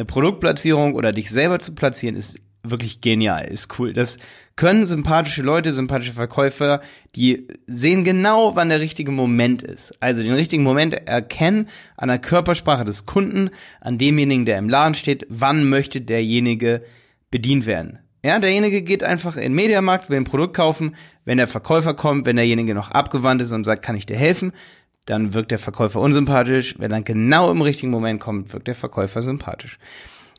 eine 0.00 0.06
Produktplatzierung 0.06 0.94
oder 0.94 1.12
dich 1.12 1.30
selber 1.30 1.58
zu 1.58 1.74
platzieren, 1.74 2.16
ist 2.16 2.40
wirklich 2.62 3.00
genial, 3.00 3.44
ist 3.44 3.78
cool. 3.78 3.92
Das 3.92 4.18
können 4.56 4.86
sympathische 4.86 5.42
Leute, 5.42 5.72
sympathische 5.72 6.12
Verkäufer, 6.12 6.80
die 7.16 7.48
sehen 7.66 8.04
genau, 8.04 8.56
wann 8.56 8.70
der 8.70 8.80
richtige 8.80 9.12
Moment 9.12 9.62
ist. 9.62 9.94
Also 10.00 10.22
den 10.22 10.32
richtigen 10.32 10.62
Moment 10.62 10.94
erkennen 11.06 11.68
an 11.96 12.08
der 12.08 12.18
Körpersprache 12.18 12.84
des 12.84 13.06
Kunden, 13.06 13.50
an 13.80 13.98
demjenigen, 13.98 14.44
der 14.46 14.58
im 14.58 14.68
Laden 14.68 14.94
steht, 14.94 15.26
wann 15.28 15.68
möchte 15.68 16.00
derjenige 16.00 16.82
bedient 17.30 17.66
werden. 17.66 17.98
Ja, 18.22 18.38
derjenige 18.38 18.82
geht 18.82 19.02
einfach 19.02 19.36
in 19.36 19.42
den 19.42 19.54
Mediamarkt, 19.54 20.10
will 20.10 20.18
ein 20.18 20.24
Produkt 20.24 20.54
kaufen. 20.54 20.94
Wenn 21.24 21.38
der 21.38 21.48
Verkäufer 21.48 21.94
kommt, 21.94 22.26
wenn 22.26 22.36
derjenige 22.36 22.74
noch 22.74 22.90
abgewandt 22.90 23.40
ist 23.40 23.52
und 23.52 23.64
sagt, 23.64 23.82
kann 23.82 23.96
ich 23.96 24.04
dir 24.04 24.16
helfen, 24.16 24.52
dann 25.06 25.34
wirkt 25.34 25.50
der 25.50 25.58
Verkäufer 25.58 26.00
unsympathisch. 26.00 26.76
Wenn 26.78 26.92
er 26.92 27.02
genau 27.02 27.50
im 27.50 27.62
richtigen 27.62 27.90
Moment 27.90 28.20
kommt, 28.20 28.52
wirkt 28.52 28.68
der 28.68 28.74
Verkäufer 28.74 29.22
sympathisch. 29.22 29.78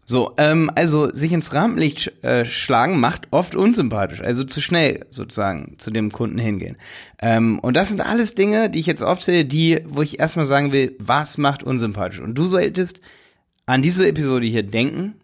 So, 0.05 0.33
ähm, 0.37 0.69
also 0.75 1.13
sich 1.13 1.31
ins 1.31 1.53
Rampenlicht 1.53 2.23
äh, 2.23 2.43
schlagen 2.43 2.99
macht 2.99 3.27
oft 3.31 3.55
unsympathisch, 3.55 4.19
also 4.19 4.43
zu 4.43 4.59
schnell 4.59 5.05
sozusagen 5.09 5.75
zu 5.77 5.91
dem 5.91 6.11
Kunden 6.11 6.37
hingehen. 6.37 6.75
Ähm, 7.19 7.59
und 7.59 7.77
das 7.77 7.89
sind 7.89 8.01
alles 8.01 8.35
Dinge, 8.35 8.69
die 8.69 8.79
ich 8.79 8.87
jetzt 8.87 9.03
aufzähle, 9.03 9.45
die, 9.45 9.79
wo 9.85 10.01
ich 10.01 10.19
erstmal 10.19 10.45
sagen 10.45 10.71
will, 10.71 10.95
was 10.99 11.37
macht 11.37 11.63
unsympathisch? 11.63 12.19
Und 12.19 12.35
du 12.35 12.45
solltest 12.45 12.99
an 13.65 13.81
diese 13.81 14.07
Episode 14.07 14.47
hier 14.47 14.63
denken, 14.63 15.15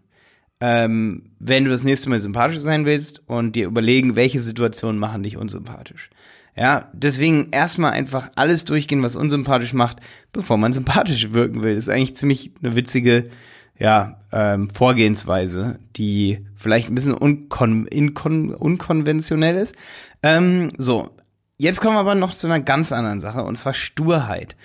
ähm, 0.62 1.32
wenn 1.40 1.66
du 1.66 1.70
das 1.70 1.84
nächste 1.84 2.10
Mal 2.10 2.20
sympathisch 2.20 2.60
sein 2.60 2.86
willst 2.86 3.22
und 3.28 3.56
dir 3.56 3.66
überlegen, 3.66 4.16
welche 4.16 4.42
Situationen 4.42 5.00
machen 5.00 5.24
dich 5.24 5.38
unsympathisch. 5.38 6.10
Ja, 6.58 6.90
deswegen 6.92 7.50
erstmal 7.52 7.92
einfach 7.92 8.32
alles 8.36 8.66
durchgehen, 8.66 9.04
was 9.04 9.16
unsympathisch 9.16 9.74
macht, 9.74 9.98
bevor 10.34 10.58
man 10.58 10.74
sympathisch 10.74 11.32
wirken 11.32 11.62
will. 11.62 11.76
Das 11.76 11.84
ist 11.84 11.90
eigentlich 11.90 12.16
ziemlich 12.16 12.52
eine 12.64 12.76
witzige 12.76 13.30
ja, 13.78 14.22
ähm, 14.32 14.70
Vorgehensweise, 14.72 15.78
die 15.96 16.46
vielleicht 16.56 16.90
ein 16.90 16.96
bisschen 16.96 17.14
unkon 17.14 17.88
unkonventionell 17.88 19.56
ist. 19.56 19.76
Ähm, 20.24 20.70
so, 20.78 21.12
jetzt 21.60 21.80
kommen 21.80 21.96
wir 21.96 22.00
aber 22.00 22.16
noch 22.16 22.34
zu 22.34 22.48
einer 22.48 22.60
ganz 22.60 22.92
anderen 22.92 23.20
Sache, 23.20 23.44
und 23.44 23.56
zwar 23.56 23.76
Sturheit. 23.76 24.56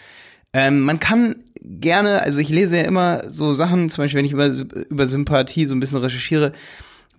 Ähm, 0.55 0.81
man 0.81 0.99
kann 0.99 1.37
gerne, 1.63 2.23
also 2.23 2.41
ich 2.41 2.49
lese 2.49 2.79
ja 2.79 2.85
immer 2.85 3.31
so 3.31 3.53
Sachen, 3.53 3.91
zum 3.91 4.05
Beispiel 4.05 4.19
wenn 4.19 4.25
ich 4.25 4.33
über, 4.33 4.49
über 4.89 5.07
Sympathie 5.07 5.67
so 5.67 5.75
ein 5.75 5.81
bisschen 5.81 5.99
recherchiere, 5.99 6.53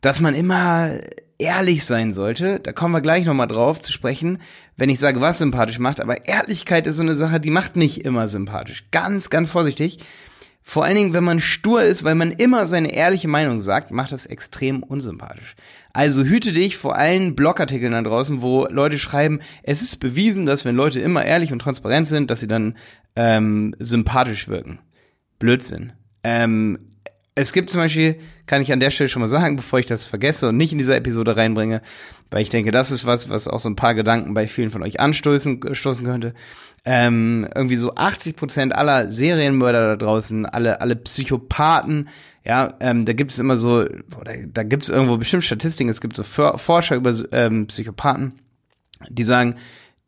dass 0.02 0.20
man 0.20 0.34
immer 0.34 0.90
ehrlich 1.38 1.86
sein 1.86 2.14
sollte. 2.14 2.60
Da 2.60 2.72
kommen 2.72 2.94
wir 2.94 3.02
gleich 3.02 3.26
nochmal 3.26 3.48
drauf 3.48 3.80
zu 3.80 3.92
sprechen, 3.92 4.40
wenn 4.78 4.90
ich 4.90 5.00
sage, 5.00 5.22
was 5.22 5.40
sympathisch 5.40 5.80
macht. 5.80 6.00
Aber 6.00 6.28
Ehrlichkeit 6.28 6.88
ist 6.88 6.98
so 6.98 7.04
eine 7.04 7.16
Sache, 7.16 7.40
die 7.40 7.52
macht 7.52 7.76
nicht 7.76 8.06
immer 8.06 8.28
sympathisch. 8.28 8.86
Ganz, 8.92 9.30
ganz 9.30 9.52
vorsichtig. 9.52 10.00
Vor 10.66 10.86
allen 10.86 10.96
Dingen, 10.96 11.14
wenn 11.14 11.26
man 11.26 11.42
stur 11.42 11.84
ist, 11.84 12.06
weil 12.06 12.16
man 12.16 12.32
immer 12.32 12.68
seine 12.68 12.94
ehrliche 12.94 13.28
Meinung 13.28 13.60
sagt, 13.60 13.92
macht 13.92 14.14
das 14.14 14.26
extrem 14.26 14.82
unsympathisch. 14.82 15.56
Also 15.92 16.24
hüte 16.24 16.54
dich 16.54 16.78
vor 16.78 16.96
allen 16.96 17.36
Blogartikeln 17.36 17.92
da 17.92 18.02
draußen, 18.02 18.42
wo 18.42 18.66
Leute 18.70 18.98
schreiben, 18.98 19.42
es 19.64 19.82
ist 19.82 19.98
bewiesen, 19.98 20.46
dass 20.46 20.64
wenn 20.64 20.76
Leute 20.76 21.02
immer 21.02 21.26
ehrlich 21.26 21.52
und 21.52 21.60
transparent 21.60 22.08
sind, 22.08 22.32
dass 22.32 22.40
sie 22.40 22.48
dann 22.48 22.78
ähm, 23.18 23.76
sympathisch 23.78 24.48
wirken. 24.48 24.80
Blödsinn. 25.38 25.92
Ähm, 26.24 26.93
es 27.36 27.54
gibt 27.54 27.70
zum 27.70 27.82
Beispiel, 27.82 28.20
kann 28.46 28.62
ich 28.62 28.72
an 28.72 28.80
der 28.80 28.92
Stelle 28.92 29.10
schon 29.10 29.22
mal 29.22 29.28
sagen, 29.28 29.56
bevor 29.58 29.80
ich 29.80 29.86
das 29.86 30.06
vergesse 30.06 30.50
und 30.50 30.58
nicht 30.58 30.72
in 30.72 30.78
dieser 30.78 30.96
Episode 30.96 31.36
reinbringe, 31.36 31.82
weil 32.30 32.42
ich 32.42 32.50
denke, 32.50 32.72
das 32.72 32.92
ist 32.92 33.06
was, 33.06 33.30
was 33.30 33.48
auch 33.48 33.60
so 33.60 33.70
ein 33.70 33.76
paar 33.76 33.96
Gedanken 33.96 34.34
bei 34.34 34.48
vielen 34.48 34.70
von 34.70 34.84
euch 34.84 35.00
anstoßen 35.00 35.74
stoßen 35.74 36.06
könnte. 36.06 36.34
Ähm, 36.86 37.48
irgendwie 37.56 37.76
so 37.76 37.96
80 37.96 38.36
Prozent 38.36 38.76
aller 38.76 39.10
Serienmörder 39.10 39.96
da 39.96 39.96
draußen, 39.96 40.46
alle, 40.46 40.82
alle 40.82 40.96
Psychopathen, 40.98 42.10
ja, 42.46 42.74
ähm, 42.82 43.06
da 43.06 43.14
gibt 43.14 43.32
es 43.32 43.40
immer 43.40 43.56
so, 43.56 43.86
oder 44.20 44.36
da 44.48 44.64
gibt 44.64 44.84
es 44.84 44.90
irgendwo 44.90 45.18
bestimmt 45.18 45.46
Statistiken, 45.46 45.90
es 45.90 46.02
gibt 46.02 46.18
so 46.18 46.24
Forscher 46.24 46.96
über 46.96 47.14
ähm, 47.32 47.68
Psychopathen, 47.68 48.34
die 49.10 49.24
sagen, 49.24 49.56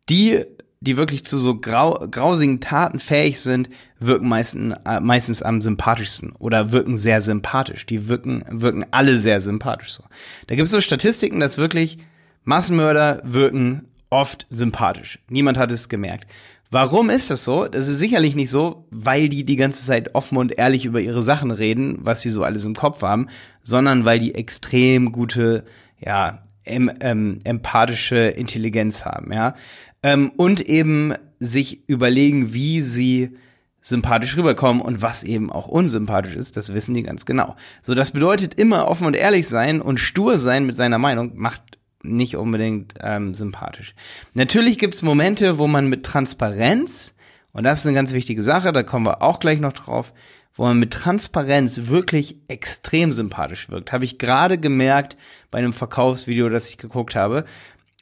die, 0.09 0.43
die 0.85 0.97
wirklich 0.97 1.25
zu 1.25 1.37
so 1.37 1.55
grau, 1.55 2.07
grausigen 2.09 2.59
Taten 2.61 2.99
fähig 2.99 3.39
sind, 3.39 3.69
wirken 3.99 4.27
meistens, 4.27 4.75
äh, 4.85 4.99
meistens 4.99 5.41
am 5.41 5.61
sympathischsten 5.61 6.31
oder 6.33 6.71
wirken 6.71 6.97
sehr 6.97 7.21
sympathisch. 7.21 7.85
Die 7.85 8.07
wirken, 8.07 8.45
wirken 8.49 8.85
alle 8.91 9.19
sehr 9.19 9.41
sympathisch 9.41 9.93
so. 9.93 10.03
Da 10.47 10.55
gibt 10.55 10.65
es 10.65 10.71
so 10.71 10.81
Statistiken, 10.81 11.39
dass 11.39 11.57
wirklich 11.57 11.97
Massenmörder 12.43 13.21
wirken 13.25 13.87
oft 14.09 14.45
sympathisch. 14.49 15.19
Niemand 15.29 15.57
hat 15.57 15.71
es 15.71 15.89
gemerkt. 15.89 16.27
Warum 16.71 17.09
ist 17.09 17.29
das 17.29 17.43
so? 17.43 17.67
Das 17.67 17.87
ist 17.87 17.99
sicherlich 17.99 18.35
nicht 18.35 18.49
so, 18.49 18.85
weil 18.89 19.29
die 19.29 19.45
die 19.45 19.55
ganze 19.55 19.85
Zeit 19.85 20.15
offen 20.15 20.37
und 20.37 20.57
ehrlich 20.57 20.85
über 20.85 20.99
ihre 20.99 21.23
Sachen 21.23 21.51
reden, 21.51 21.99
was 22.01 22.21
sie 22.21 22.29
so 22.29 22.43
alles 22.43 22.65
im 22.65 22.75
Kopf 22.75 23.01
haben, 23.01 23.27
sondern 23.63 24.05
weil 24.05 24.19
die 24.19 24.35
extrem 24.35 25.11
gute, 25.11 25.63
ja, 25.99 26.44
em, 26.65 26.91
ähm, 26.99 27.39
empathische 27.43 28.17
Intelligenz 28.17 29.05
haben, 29.05 29.31
ja. 29.31 29.55
Ähm, 30.03 30.31
und 30.35 30.61
eben 30.61 31.13
sich 31.39 31.87
überlegen, 31.87 32.53
wie 32.53 32.81
sie 32.81 33.37
sympathisch 33.81 34.35
rüberkommen 34.35 34.81
und 34.81 35.01
was 35.03 35.23
eben 35.23 35.51
auch 35.51 35.67
unsympathisch 35.67 36.35
ist, 36.35 36.57
das 36.57 36.73
wissen 36.73 36.95
die 36.95 37.03
ganz 37.03 37.25
genau. 37.25 37.55
So, 37.83 37.93
das 37.93 38.11
bedeutet 38.11 38.55
immer 38.55 38.87
offen 38.87 39.05
und 39.05 39.15
ehrlich 39.15 39.47
sein 39.47 39.79
und 39.79 39.99
stur 39.99 40.39
sein 40.39 40.65
mit 40.65 40.75
seiner 40.75 40.97
Meinung 40.97 41.33
macht 41.35 41.61
nicht 42.01 42.35
unbedingt 42.35 42.95
ähm, 43.01 43.33
sympathisch. 43.33 43.93
Natürlich 44.33 44.79
gibt 44.79 44.95
es 44.95 45.01
Momente, 45.01 45.59
wo 45.59 45.67
man 45.67 45.87
mit 45.87 46.03
Transparenz, 46.03 47.13
und 47.51 47.63
das 47.63 47.79
ist 47.79 47.87
eine 47.87 47.95
ganz 47.95 48.13
wichtige 48.13 48.41
Sache, 48.41 48.73
da 48.73 48.83
kommen 48.83 49.05
wir 49.05 49.21
auch 49.21 49.39
gleich 49.39 49.59
noch 49.59 49.73
drauf, 49.73 50.13
wo 50.55 50.63
man 50.63 50.79
mit 50.79 50.91
Transparenz 50.91 51.87
wirklich 51.87 52.37
extrem 52.47 53.11
sympathisch 53.11 53.69
wirkt. 53.69 53.91
Habe 53.91 54.05
ich 54.05 54.17
gerade 54.17 54.57
gemerkt 54.57 55.17
bei 55.51 55.59
einem 55.59 55.73
Verkaufsvideo, 55.73 56.49
das 56.49 56.69
ich 56.69 56.77
geguckt 56.77 57.15
habe. 57.15 57.45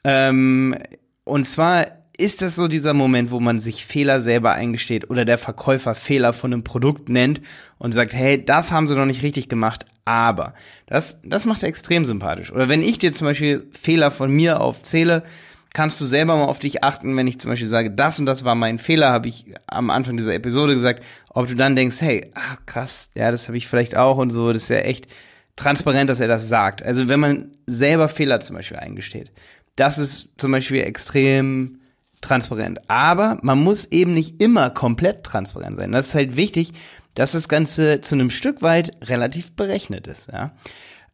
Ähm, 0.04 0.76
und 1.24 1.44
zwar 1.44 1.86
ist 2.16 2.42
das 2.42 2.54
so 2.54 2.68
dieser 2.68 2.94
Moment, 2.94 3.32
wo 3.32 3.40
man 3.40 3.58
sich 3.58 3.84
Fehler 3.84 4.20
selber 4.20 4.52
eingesteht 4.52 5.10
oder 5.10 5.24
der 5.24 5.38
Verkäufer 5.38 5.96
Fehler 5.96 6.32
von 6.32 6.52
einem 6.52 6.62
Produkt 6.62 7.08
nennt 7.08 7.40
und 7.78 7.92
sagt, 7.92 8.14
hey, 8.14 8.44
das 8.44 8.70
haben 8.70 8.86
sie 8.86 8.94
noch 8.94 9.06
nicht 9.06 9.24
richtig 9.24 9.48
gemacht, 9.48 9.84
aber 10.04 10.54
das, 10.86 11.20
das 11.24 11.44
macht 11.44 11.62
er 11.62 11.68
extrem 11.68 12.04
sympathisch. 12.04 12.52
Oder 12.52 12.68
wenn 12.68 12.82
ich 12.82 12.98
dir 12.98 13.12
zum 13.12 13.26
Beispiel 13.26 13.68
Fehler 13.72 14.12
von 14.12 14.30
mir 14.30 14.60
aufzähle, 14.60 15.24
kannst 15.74 16.00
du 16.00 16.06
selber 16.06 16.36
mal 16.36 16.46
auf 16.46 16.60
dich 16.60 16.82
achten, 16.82 17.16
wenn 17.16 17.26
ich 17.26 17.38
zum 17.38 17.50
Beispiel 17.50 17.68
sage, 17.68 17.90
das 17.90 18.18
und 18.18 18.26
das 18.26 18.44
war 18.44 18.54
mein 18.54 18.78
Fehler, 18.78 19.10
habe 19.10 19.28
ich 19.28 19.52
am 19.66 19.90
Anfang 19.90 20.16
dieser 20.16 20.32
Episode 20.32 20.74
gesagt, 20.74 21.02
ob 21.28 21.48
du 21.48 21.54
dann 21.54 21.76
denkst, 21.76 22.00
hey, 22.00 22.30
ach 22.34 22.64
krass, 22.64 23.10
ja, 23.14 23.30
das 23.30 23.48
habe 23.48 23.58
ich 23.58 23.68
vielleicht 23.68 23.96
auch 23.96 24.16
und 24.16 24.30
so, 24.30 24.52
das 24.52 24.62
ist 24.62 24.68
ja 24.70 24.78
echt 24.78 25.08
transparent, 25.56 26.08
dass 26.08 26.20
er 26.20 26.28
das 26.28 26.48
sagt. 26.48 26.82
Also 26.82 27.08
wenn 27.08 27.20
man 27.20 27.56
selber 27.66 28.08
Fehler 28.08 28.40
zum 28.40 28.56
Beispiel 28.56 28.78
eingesteht, 28.78 29.32
das 29.76 29.98
ist 29.98 30.30
zum 30.38 30.52
Beispiel 30.52 30.80
extrem 30.80 31.80
transparent. 32.20 32.78
Aber 32.88 33.38
man 33.42 33.58
muss 33.58 33.84
eben 33.86 34.14
nicht 34.14 34.40
immer 34.40 34.70
komplett 34.70 35.24
transparent 35.24 35.76
sein. 35.76 35.92
Das 35.92 36.08
ist 36.08 36.14
halt 36.14 36.36
wichtig, 36.36 36.72
dass 37.14 37.32
das 37.32 37.48
Ganze 37.48 38.00
zu 38.00 38.14
einem 38.14 38.30
Stück 38.30 38.62
weit 38.62 38.96
relativ 39.02 39.52
berechnet 39.52 40.06
ist. 40.06 40.30
Ja? 40.32 40.52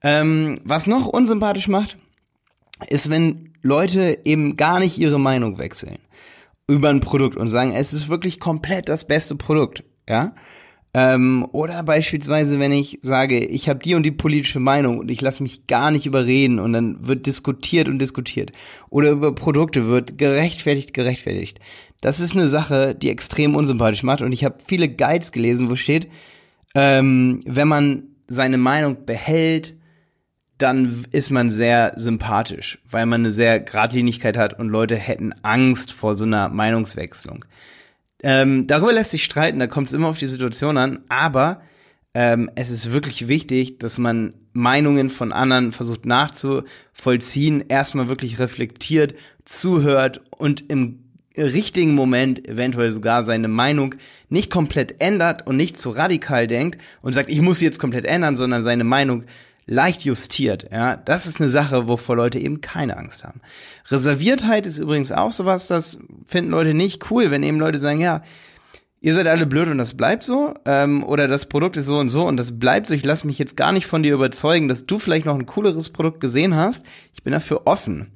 Ähm, 0.02 0.60
was 0.64 0.86
noch 0.86 1.06
unsympathisch 1.06 1.68
macht, 1.68 1.96
ist, 2.88 3.10
wenn 3.10 3.49
Leute 3.62 4.18
eben 4.24 4.56
gar 4.56 4.78
nicht 4.78 4.98
ihre 4.98 5.20
Meinung 5.20 5.58
wechseln 5.58 5.98
über 6.68 6.88
ein 6.88 7.00
Produkt 7.00 7.36
und 7.36 7.48
sagen, 7.48 7.72
es 7.72 7.92
ist 7.92 8.08
wirklich 8.08 8.38
komplett 8.38 8.88
das 8.88 9.06
beste 9.06 9.34
Produkt. 9.34 9.84
Ja, 10.08 10.34
ähm, 10.92 11.46
oder 11.52 11.84
beispielsweise, 11.84 12.58
wenn 12.58 12.72
ich 12.72 12.98
sage, 13.02 13.38
ich 13.38 13.68
habe 13.68 13.78
die 13.78 13.94
und 13.94 14.02
die 14.02 14.10
politische 14.10 14.58
Meinung 14.58 14.98
und 14.98 15.10
ich 15.10 15.20
lasse 15.20 15.42
mich 15.42 15.68
gar 15.68 15.92
nicht 15.92 16.04
überreden 16.04 16.58
und 16.58 16.72
dann 16.72 17.06
wird 17.06 17.26
diskutiert 17.26 17.88
und 17.88 18.00
diskutiert. 18.00 18.50
Oder 18.88 19.10
über 19.10 19.32
Produkte 19.34 19.86
wird 19.86 20.18
gerechtfertigt, 20.18 20.92
gerechtfertigt. 20.92 21.60
Das 22.00 22.18
ist 22.18 22.36
eine 22.36 22.48
Sache, 22.48 22.96
die 22.96 23.10
extrem 23.10 23.54
unsympathisch 23.54 24.02
macht. 24.02 24.22
Und 24.22 24.32
ich 24.32 24.44
habe 24.44 24.56
viele 24.66 24.88
Guides 24.88 25.30
gelesen, 25.30 25.70
wo 25.70 25.76
steht, 25.76 26.08
ähm, 26.74 27.40
wenn 27.46 27.68
man 27.68 28.02
seine 28.26 28.58
Meinung 28.58 29.04
behält, 29.06 29.76
dann 30.62 31.06
ist 31.12 31.30
man 31.30 31.50
sehr 31.50 31.92
sympathisch, 31.96 32.78
weil 32.90 33.06
man 33.06 33.22
eine 33.22 33.30
sehr 33.30 33.60
Gradlinigkeit 33.60 34.36
hat 34.36 34.58
und 34.58 34.68
Leute 34.68 34.96
hätten 34.96 35.32
Angst 35.42 35.92
vor 35.92 36.14
so 36.14 36.24
einer 36.24 36.48
Meinungswechslung. 36.48 37.44
Ähm, 38.22 38.66
darüber 38.66 38.92
lässt 38.92 39.12
sich 39.12 39.24
streiten, 39.24 39.58
da 39.58 39.66
kommt 39.66 39.88
es 39.88 39.94
immer 39.94 40.08
auf 40.08 40.18
die 40.18 40.26
Situation 40.26 40.76
an, 40.76 41.00
aber 41.08 41.62
ähm, 42.12 42.50
es 42.54 42.70
ist 42.70 42.92
wirklich 42.92 43.28
wichtig, 43.28 43.78
dass 43.78 43.98
man 43.98 44.34
Meinungen 44.52 45.10
von 45.10 45.32
anderen 45.32 45.72
versucht 45.72 46.04
nachzuvollziehen, 46.06 47.64
erstmal 47.68 48.08
wirklich 48.08 48.38
reflektiert, 48.38 49.14
zuhört 49.44 50.20
und 50.36 50.70
im 50.70 51.04
richtigen 51.36 51.94
Moment 51.94 52.46
eventuell 52.48 52.90
sogar 52.90 53.22
seine 53.22 53.48
Meinung 53.48 53.94
nicht 54.28 54.50
komplett 54.50 55.00
ändert 55.00 55.46
und 55.46 55.56
nicht 55.56 55.78
zu 55.78 55.90
radikal 55.90 56.46
denkt 56.46 56.80
und 57.02 57.12
sagt, 57.12 57.30
ich 57.30 57.40
muss 57.40 57.60
sie 57.60 57.64
jetzt 57.64 57.78
komplett 57.78 58.04
ändern, 58.04 58.36
sondern 58.36 58.62
seine 58.62 58.84
Meinung 58.84 59.24
leicht 59.70 60.04
justiert. 60.04 60.66
Ja, 60.70 60.96
das 60.96 61.26
ist 61.26 61.40
eine 61.40 61.48
Sache, 61.48 61.88
wovor 61.88 62.16
Leute 62.16 62.38
eben 62.38 62.60
keine 62.60 62.96
Angst 62.96 63.24
haben. 63.24 63.40
Reserviertheit 63.88 64.66
ist 64.66 64.78
übrigens 64.78 65.12
auch 65.12 65.32
sowas, 65.32 65.68
das 65.68 66.00
finden 66.26 66.50
Leute 66.50 66.74
nicht 66.74 67.10
cool, 67.10 67.30
wenn 67.30 67.44
eben 67.44 67.60
Leute 67.60 67.78
sagen, 67.78 68.00
ja, 68.00 68.22
ihr 69.00 69.14
seid 69.14 69.28
alle 69.28 69.46
blöd 69.46 69.68
und 69.68 69.78
das 69.78 69.94
bleibt 69.96 70.24
so, 70.24 70.54
ähm, 70.66 71.04
oder 71.04 71.28
das 71.28 71.46
Produkt 71.46 71.76
ist 71.76 71.86
so 71.86 71.98
und 71.98 72.08
so 72.10 72.26
und 72.26 72.36
das 72.36 72.58
bleibt 72.58 72.88
so. 72.88 72.94
Ich 72.94 73.04
lasse 73.04 73.26
mich 73.26 73.38
jetzt 73.38 73.56
gar 73.56 73.70
nicht 73.70 73.86
von 73.86 74.02
dir 74.02 74.12
überzeugen, 74.12 74.66
dass 74.66 74.86
du 74.86 74.98
vielleicht 74.98 75.24
noch 75.24 75.38
ein 75.38 75.46
cooleres 75.46 75.90
Produkt 75.90 76.20
gesehen 76.20 76.56
hast. 76.56 76.84
Ich 77.14 77.22
bin 77.22 77.32
dafür 77.32 77.66
offen. 77.66 78.08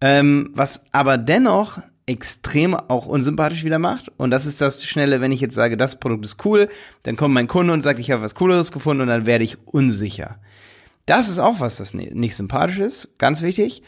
Ähm, 0.00 0.50
was 0.54 0.84
aber 0.90 1.18
dennoch 1.18 1.78
extrem 2.06 2.74
auch 2.74 3.06
unsympathisch 3.06 3.64
wieder 3.64 3.78
macht. 3.78 4.10
Und 4.16 4.30
das 4.30 4.46
ist 4.46 4.60
das 4.60 4.84
Schnelle, 4.84 5.20
wenn 5.20 5.32
ich 5.32 5.40
jetzt 5.40 5.54
sage, 5.54 5.76
das 5.76 6.00
Produkt 6.00 6.24
ist 6.24 6.44
cool, 6.44 6.68
dann 7.02 7.16
kommt 7.16 7.34
mein 7.34 7.48
Kunde 7.48 7.72
und 7.72 7.80
sagt, 7.80 7.98
ich 7.98 8.10
habe 8.10 8.22
was 8.22 8.34
Cooleres 8.34 8.72
gefunden 8.72 9.02
und 9.02 9.08
dann 9.08 9.26
werde 9.26 9.44
ich 9.44 9.56
unsicher. 9.66 10.38
Das 11.06 11.28
ist 11.28 11.38
auch 11.38 11.60
was, 11.60 11.76
das 11.76 11.94
nicht 11.94 12.34
sympathisch 12.36 12.78
ist, 12.78 13.18
ganz 13.18 13.42
wichtig. 13.42 13.82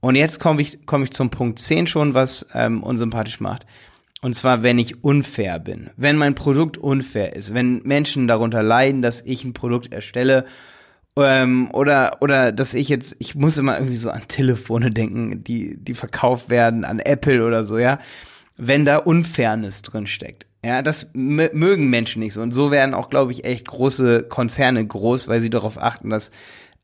Und 0.00 0.16
jetzt 0.16 0.40
komme 0.40 0.62
ich, 0.62 0.84
komme 0.86 1.04
ich 1.04 1.12
zum 1.12 1.30
Punkt 1.30 1.58
10 1.58 1.86
schon, 1.86 2.14
was 2.14 2.46
ähm, 2.54 2.82
unsympathisch 2.82 3.40
macht. 3.40 3.66
Und 4.20 4.34
zwar, 4.34 4.62
wenn 4.62 4.78
ich 4.78 5.04
unfair 5.04 5.58
bin. 5.58 5.90
Wenn 5.96 6.16
mein 6.16 6.34
Produkt 6.34 6.78
unfair 6.78 7.36
ist. 7.36 7.54
Wenn 7.54 7.82
Menschen 7.82 8.28
darunter 8.28 8.62
leiden, 8.62 9.02
dass 9.02 9.20
ich 9.20 9.44
ein 9.44 9.52
Produkt 9.52 9.92
erstelle. 9.92 10.44
Ähm, 11.16 11.70
oder, 11.72 12.18
oder 12.20 12.52
dass 12.52 12.72
ich 12.74 12.88
jetzt, 12.88 13.16
ich 13.18 13.34
muss 13.34 13.58
immer 13.58 13.76
irgendwie 13.76 13.96
so 13.96 14.10
an 14.10 14.26
Telefone 14.28 14.90
denken, 14.90 15.44
die, 15.44 15.76
die 15.76 15.94
verkauft 15.94 16.50
werden, 16.50 16.84
an 16.84 17.00
Apple 17.00 17.44
oder 17.44 17.64
so, 17.64 17.78
ja. 17.78 17.98
Wenn 18.56 18.84
da 18.84 18.98
Unfairness 18.98 19.82
drin 19.82 20.06
steckt. 20.06 20.46
Ja, 20.64 20.82
das 20.82 21.10
mögen 21.12 21.90
Menschen 21.90 22.20
nicht 22.20 22.34
so. 22.34 22.42
Und 22.42 22.52
so 22.52 22.70
werden 22.70 22.94
auch, 22.94 23.10
glaube 23.10 23.32
ich, 23.32 23.44
echt 23.44 23.66
große 23.66 24.24
Konzerne 24.24 24.86
groß, 24.86 25.26
weil 25.26 25.40
sie 25.40 25.50
darauf 25.50 25.82
achten, 25.82 26.08
dass 26.08 26.30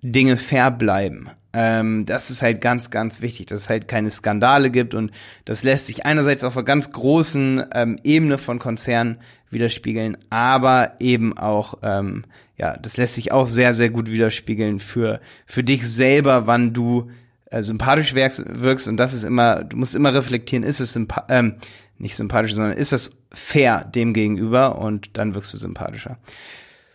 Dinge 0.02 0.36
fair 0.36 0.70
bleiben. 0.70 1.30
Ähm, 1.52 2.04
das 2.04 2.30
ist 2.30 2.42
halt 2.42 2.60
ganz, 2.60 2.90
ganz 2.90 3.22
wichtig, 3.22 3.46
dass 3.46 3.62
es 3.62 3.70
halt 3.70 3.88
keine 3.88 4.10
Skandale 4.10 4.70
gibt 4.70 4.94
und 4.94 5.12
das 5.44 5.62
lässt 5.62 5.86
sich 5.86 6.04
einerseits 6.04 6.44
auf 6.44 6.56
einer 6.56 6.64
ganz 6.64 6.92
großen 6.92 7.64
ähm, 7.72 7.96
Ebene 8.04 8.36
von 8.36 8.58
Konzernen 8.58 9.18
widerspiegeln, 9.50 10.18
aber 10.28 10.92
eben 11.00 11.38
auch, 11.38 11.78
ähm, 11.82 12.24
ja, 12.58 12.76
das 12.76 12.96
lässt 12.96 13.14
sich 13.14 13.32
auch 13.32 13.46
sehr, 13.46 13.72
sehr 13.72 13.88
gut 13.88 14.10
widerspiegeln 14.10 14.78
für, 14.78 15.20
für 15.46 15.64
dich 15.64 15.88
selber, 15.88 16.46
wann 16.46 16.74
du 16.74 17.10
äh, 17.50 17.62
sympathisch 17.62 18.14
wirkst, 18.14 18.86
und 18.86 18.98
das 18.98 19.14
ist 19.14 19.24
immer, 19.24 19.64
du 19.64 19.78
musst 19.78 19.94
immer 19.94 20.12
reflektieren, 20.12 20.64
ist 20.64 20.80
es 20.80 20.92
sympa 20.92 21.26
ähm, 21.30 21.54
nicht 21.98 22.16
sympathisch, 22.16 22.54
sondern 22.54 22.76
ist 22.76 22.92
das 22.92 23.12
fair 23.32 23.84
dem 23.84 24.14
gegenüber 24.14 24.78
und 24.78 25.16
dann 25.16 25.34
wirkst 25.34 25.52
du 25.52 25.58
sympathischer. 25.58 26.18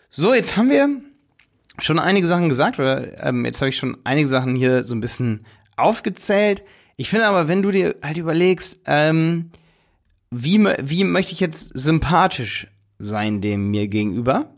So, 0.10 0.34
jetzt 0.34 0.58
haben 0.58 0.70
wir 0.70 1.02
schon 1.80 2.00
einige 2.00 2.28
Sachen 2.28 2.50
gesagt, 2.50 2.80
oder 2.80 3.24
ähm, 3.26 3.46
jetzt 3.46 3.62
habe 3.62 3.70
ich 3.70 3.78
schon 3.78 3.98
einige 4.04 4.28
Sachen 4.28 4.56
hier 4.56 4.84
so 4.84 4.96
ein 4.96 5.02
bisschen 5.02 5.46
aufgezählt. 5.76 6.64
Ich 6.96 7.10
finde 7.10 7.26
aber, 7.26 7.48
wenn 7.48 7.64
du 7.64 7.72
dir 7.72 7.96
halt 8.04 8.18
überlegst, 8.18 8.80
ähm, 8.86 9.50
wie, 10.30 10.64
wie 10.64 11.04
möchte 11.04 11.34
ich 11.34 11.40
jetzt 11.40 11.78
sympathisch 11.78 12.68
sein 13.00 13.42
dem 13.42 13.72
mir 13.72 13.88
gegenüber? 13.88 14.53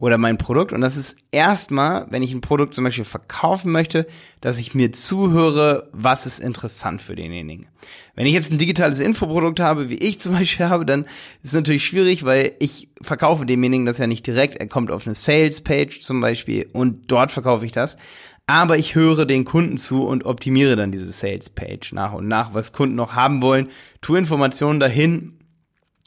Oder 0.00 0.16
mein 0.16 0.38
Produkt. 0.38 0.72
Und 0.72 0.80
das 0.80 0.96
ist 0.96 1.18
erstmal, 1.30 2.06
wenn 2.10 2.22
ich 2.22 2.32
ein 2.32 2.40
Produkt 2.40 2.74
zum 2.74 2.84
Beispiel 2.84 3.04
verkaufen 3.04 3.70
möchte, 3.70 4.06
dass 4.40 4.58
ich 4.58 4.74
mir 4.74 4.92
zuhöre, 4.92 5.90
was 5.92 6.26
ist 6.26 6.40
interessant 6.40 7.02
für 7.02 7.14
denjenigen. 7.14 7.68
Wenn 8.16 8.26
ich 8.26 8.32
jetzt 8.32 8.50
ein 8.50 8.58
digitales 8.58 8.98
Infoprodukt 8.98 9.60
habe, 9.60 9.90
wie 9.90 9.98
ich 9.98 10.18
zum 10.18 10.32
Beispiel 10.38 10.68
habe, 10.68 10.86
dann 10.86 11.04
ist 11.42 11.50
es 11.50 11.52
natürlich 11.52 11.84
schwierig, 11.84 12.24
weil 12.24 12.52
ich 12.58 12.88
verkaufe 13.02 13.44
demjenigen 13.44 13.86
das 13.86 13.98
ja 13.98 14.06
nicht 14.06 14.26
direkt. 14.26 14.56
Er 14.56 14.68
kommt 14.68 14.90
auf 14.90 15.06
eine 15.06 15.14
Sales-Page 15.14 16.00
zum 16.00 16.20
Beispiel 16.20 16.68
und 16.72 17.12
dort 17.12 17.30
verkaufe 17.30 17.66
ich 17.66 17.72
das. 17.72 17.98
Aber 18.46 18.78
ich 18.78 18.94
höre 18.94 19.26
den 19.26 19.44
Kunden 19.44 19.76
zu 19.76 20.04
und 20.04 20.24
optimiere 20.24 20.74
dann 20.74 20.90
diese 20.90 21.12
Sales-Page 21.12 21.92
nach 21.92 22.14
und 22.14 22.26
nach, 22.26 22.54
was 22.54 22.72
Kunden 22.72 22.96
noch 22.96 23.14
haben 23.14 23.42
wollen, 23.42 23.68
tue 24.00 24.18
Informationen 24.18 24.80
dahin 24.80 25.39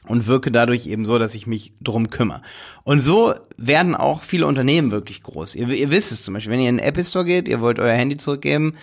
und 0.07 0.27
wirke 0.27 0.51
dadurch 0.51 0.87
eben 0.87 1.05
so, 1.05 1.17
dass 1.17 1.35
ich 1.35 1.47
mich 1.47 1.73
drum 1.81 2.09
kümmere. 2.09 2.41
Und 2.83 2.99
so 2.99 3.33
werden 3.57 3.95
auch 3.95 4.23
viele 4.23 4.47
Unternehmen 4.47 4.91
wirklich 4.91 5.23
groß. 5.23 5.55
Ihr, 5.55 5.69
ihr 5.69 5.91
wisst 5.91 6.11
es 6.11 6.23
zum 6.23 6.33
Beispiel, 6.33 6.51
wenn 6.51 6.59
ihr 6.59 6.69
in 6.69 6.77
den 6.77 6.85
Apple 6.85 7.03
Store 7.03 7.25
geht, 7.25 7.47
ihr 7.47 7.61
wollt 7.61 7.79
euer 7.79 7.93
Handy 7.93 8.17
zurückgeben, 8.17 8.75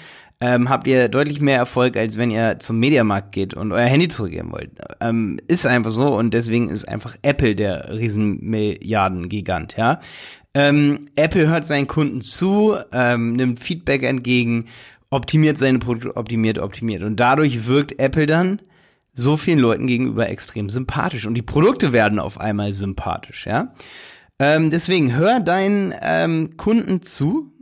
ähm, 0.42 0.70
habt 0.70 0.86
ihr 0.86 1.08
deutlich 1.08 1.40
mehr 1.40 1.58
Erfolg, 1.58 1.96
als 1.98 2.16
wenn 2.16 2.30
ihr 2.30 2.58
zum 2.60 2.78
Mediamarkt 2.78 3.32
geht 3.32 3.52
und 3.52 3.72
euer 3.72 3.86
Handy 3.86 4.08
zurückgeben 4.08 4.52
wollt. 4.52 4.70
Ähm, 5.00 5.38
ist 5.48 5.66
einfach 5.66 5.90
so 5.90 6.16
und 6.16 6.32
deswegen 6.32 6.70
ist 6.70 6.88
einfach 6.88 7.16
Apple 7.22 7.54
der 7.54 7.90
Riesenmilliardengigant, 7.90 9.76
ja. 9.76 10.00
Ähm, 10.52 11.06
Apple 11.14 11.46
hört 11.46 11.64
seinen 11.64 11.86
Kunden 11.86 12.22
zu, 12.22 12.74
ähm, 12.92 13.34
nimmt 13.34 13.60
Feedback 13.60 14.02
entgegen, 14.02 14.66
optimiert 15.10 15.58
seine 15.58 15.78
Produkte, 15.78 16.16
optimiert, 16.16 16.58
optimiert. 16.58 17.02
Und 17.02 17.16
dadurch 17.20 17.66
wirkt 17.66 18.00
Apple 18.00 18.26
dann 18.26 18.60
so 19.12 19.36
vielen 19.36 19.58
Leuten 19.58 19.86
gegenüber 19.86 20.28
extrem 20.28 20.68
sympathisch 20.68 21.26
und 21.26 21.34
die 21.34 21.42
Produkte 21.42 21.92
werden 21.92 22.18
auf 22.18 22.38
einmal 22.40 22.72
sympathisch, 22.72 23.46
ja. 23.46 23.74
Ähm, 24.38 24.70
deswegen 24.70 25.14
hör 25.14 25.40
deinen 25.40 25.94
ähm, 26.00 26.56
Kunden 26.56 27.02
zu, 27.02 27.52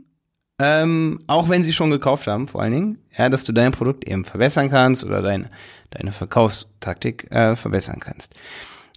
ähm, 0.59 1.19
auch 1.27 1.49
wenn 1.49 1.63
sie 1.63 1.73
schon 1.73 1.89
gekauft 1.89 2.27
haben, 2.27 2.47
vor 2.47 2.61
allen 2.61 2.73
Dingen, 2.73 2.97
ja, 3.17 3.29
dass 3.29 3.43
du 3.43 3.51
dein 3.51 3.71
Produkt 3.71 4.07
eben 4.07 4.23
verbessern 4.23 4.69
kannst 4.69 5.03
oder 5.03 5.21
deine, 5.21 5.49
deine 5.89 6.11
Verkaufstaktik 6.11 7.29
äh, 7.31 7.55
verbessern 7.55 7.99
kannst. 7.99 8.33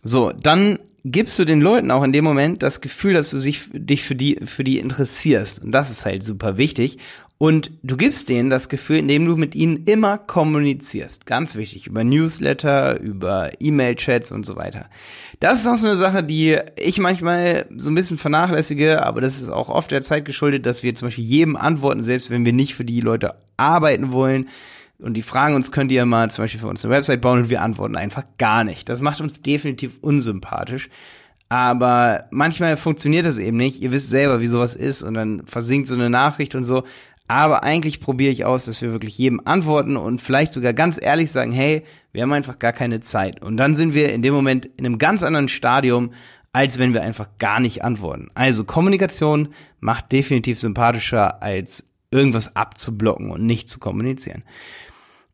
So, 0.05 0.33
dann 0.33 0.79
gibst 1.05 1.39
du 1.39 1.45
den 1.45 1.61
Leuten 1.61 1.91
auch 1.91 2.05
in 2.05 2.13
dem 2.13 2.25
Moment 2.25 2.63
das 2.63 2.81
Gefühl, 2.81 3.15
dass 3.15 3.31
du 3.31 3.41
sich, 3.41 3.69
dich 3.73 4.05
für 4.05 4.15
die, 4.15 4.41
für 4.45 4.65
die 4.65 4.79
interessierst. 4.79 5.63
Und 5.63 5.73
das 5.73 5.91
ist 5.91 6.05
halt 6.05 6.23
super 6.23 6.59
wichtig. 6.59 6.99
Und 7.43 7.73
du 7.83 7.97
gibst 7.97 8.29
denen 8.29 8.51
das 8.51 8.69
Gefühl, 8.69 8.99
indem 8.99 9.27
du 9.27 9.37
mit 9.37 9.57
ihnen 9.57 9.83
immer 9.87 10.17
kommunizierst. 10.17 11.27
Ganz 11.27 11.57
wichtig. 11.57 11.89
Über 11.89 12.05
Newsletter, 12.05 13.01
über 13.01 13.51
E-Mail-Chats 13.59 14.31
und 14.31 14.47
so 14.47 14.55
weiter. 14.55 14.89
Das 15.41 15.59
ist 15.59 15.67
auch 15.67 15.75
so 15.75 15.89
eine 15.89 15.97
Sache, 15.97 16.23
die 16.23 16.57
ich 16.77 17.01
manchmal 17.01 17.67
so 17.77 17.91
ein 17.91 17.97
bisschen 17.97 18.17
vernachlässige, 18.17 19.05
aber 19.05 19.21
das 19.21 19.43
ist 19.43 19.51
auch 19.51 19.71
oft 19.71 19.91
der 19.91 20.03
Zeit 20.03 20.25
geschuldet, 20.25 20.67
dass 20.67 20.85
wir 20.85 20.95
zum 20.95 21.09
Beispiel 21.09 21.25
jedem 21.25 21.57
antworten, 21.57 22.05
selbst 22.05 22.31
wenn 22.31 22.45
wir 22.45 22.53
nicht 22.53 22.77
für 22.77 22.85
die 22.85 23.01
Leute 23.01 23.35
arbeiten 23.57 24.13
wollen. 24.13 24.49
Und 25.01 25.15
die 25.15 25.23
fragen 25.23 25.57
uns, 25.57 25.73
könnt 25.73 25.91
ihr 25.91 26.07
mal 26.07 26.31
zum 26.31 26.45
Beispiel 26.45 26.61
für 26.61 26.69
uns 26.69 26.85
eine 26.85 26.95
Website 26.95 27.23
bauen 27.23 27.41
und 27.41 27.51
wir 27.51 27.63
antworten 27.63 27.97
einfach 27.97 28.23
gar 28.39 28.63
nicht. 28.63 28.89
Das 28.89 29.01
macht 29.01 29.21
uns 29.21 29.43
definitiv 29.43 29.99
unsympathisch. 30.01 30.91
Aber 31.53 32.25
manchmal 32.31 32.79
funktioniert 32.79 33.27
das 33.27 33.37
eben 33.37 33.59
nicht. 33.59 33.83
Ihr 33.83 33.93
wisst 33.93 34.09
selber, 34.09 34.41
wie 34.41 34.47
sowas 34.47 34.75
ist 34.75 35.03
und 35.03 35.13
dann 35.13 35.43
versinkt 35.45 35.87
so 35.87 35.95
eine 35.95 36.09
Nachricht 36.09 36.55
und 36.55 36.65
so. 36.65 36.85
Aber 37.33 37.63
eigentlich 37.63 37.99
probiere 37.99 38.31
ich 38.31 38.45
aus, 38.45 38.67
dass 38.67 38.83
wir 38.83 38.93
wirklich 38.93 39.17
jedem 39.17 39.41
antworten 39.47 39.97
und 39.97 40.21
vielleicht 40.21 40.53
sogar 40.53 40.75
ganz 40.75 41.01
ehrlich 41.03 41.31
sagen, 41.31 41.51
hey, 41.51 41.83
wir 42.13 42.21
haben 42.21 42.33
einfach 42.35 42.59
gar 42.59 42.75
keine 42.75 43.01
Zeit. 43.01 43.41
Und 43.41 43.57
dann 43.57 43.75
sind 43.75 43.95
wir 43.95 44.13
in 44.13 44.21
dem 44.21 44.35
Moment 44.35 44.67
in 44.77 44.85
einem 44.85 44.99
ganz 44.99 45.23
anderen 45.23 45.49
Stadium, 45.49 46.13
als 46.53 46.79
wenn 46.79 46.93
wir 46.93 47.01
einfach 47.01 47.31
gar 47.39 47.59
nicht 47.59 47.85
antworten. 47.85 48.29
Also 48.35 48.65
Kommunikation 48.65 49.49
macht 49.81 50.13
definitiv 50.13 50.59
sympathischer, 50.59 51.43
als 51.43 51.87
irgendwas 52.11 52.55
abzublocken 52.55 53.31
und 53.31 53.47
nicht 53.47 53.71
zu 53.71 53.79
kommunizieren. 53.79 54.45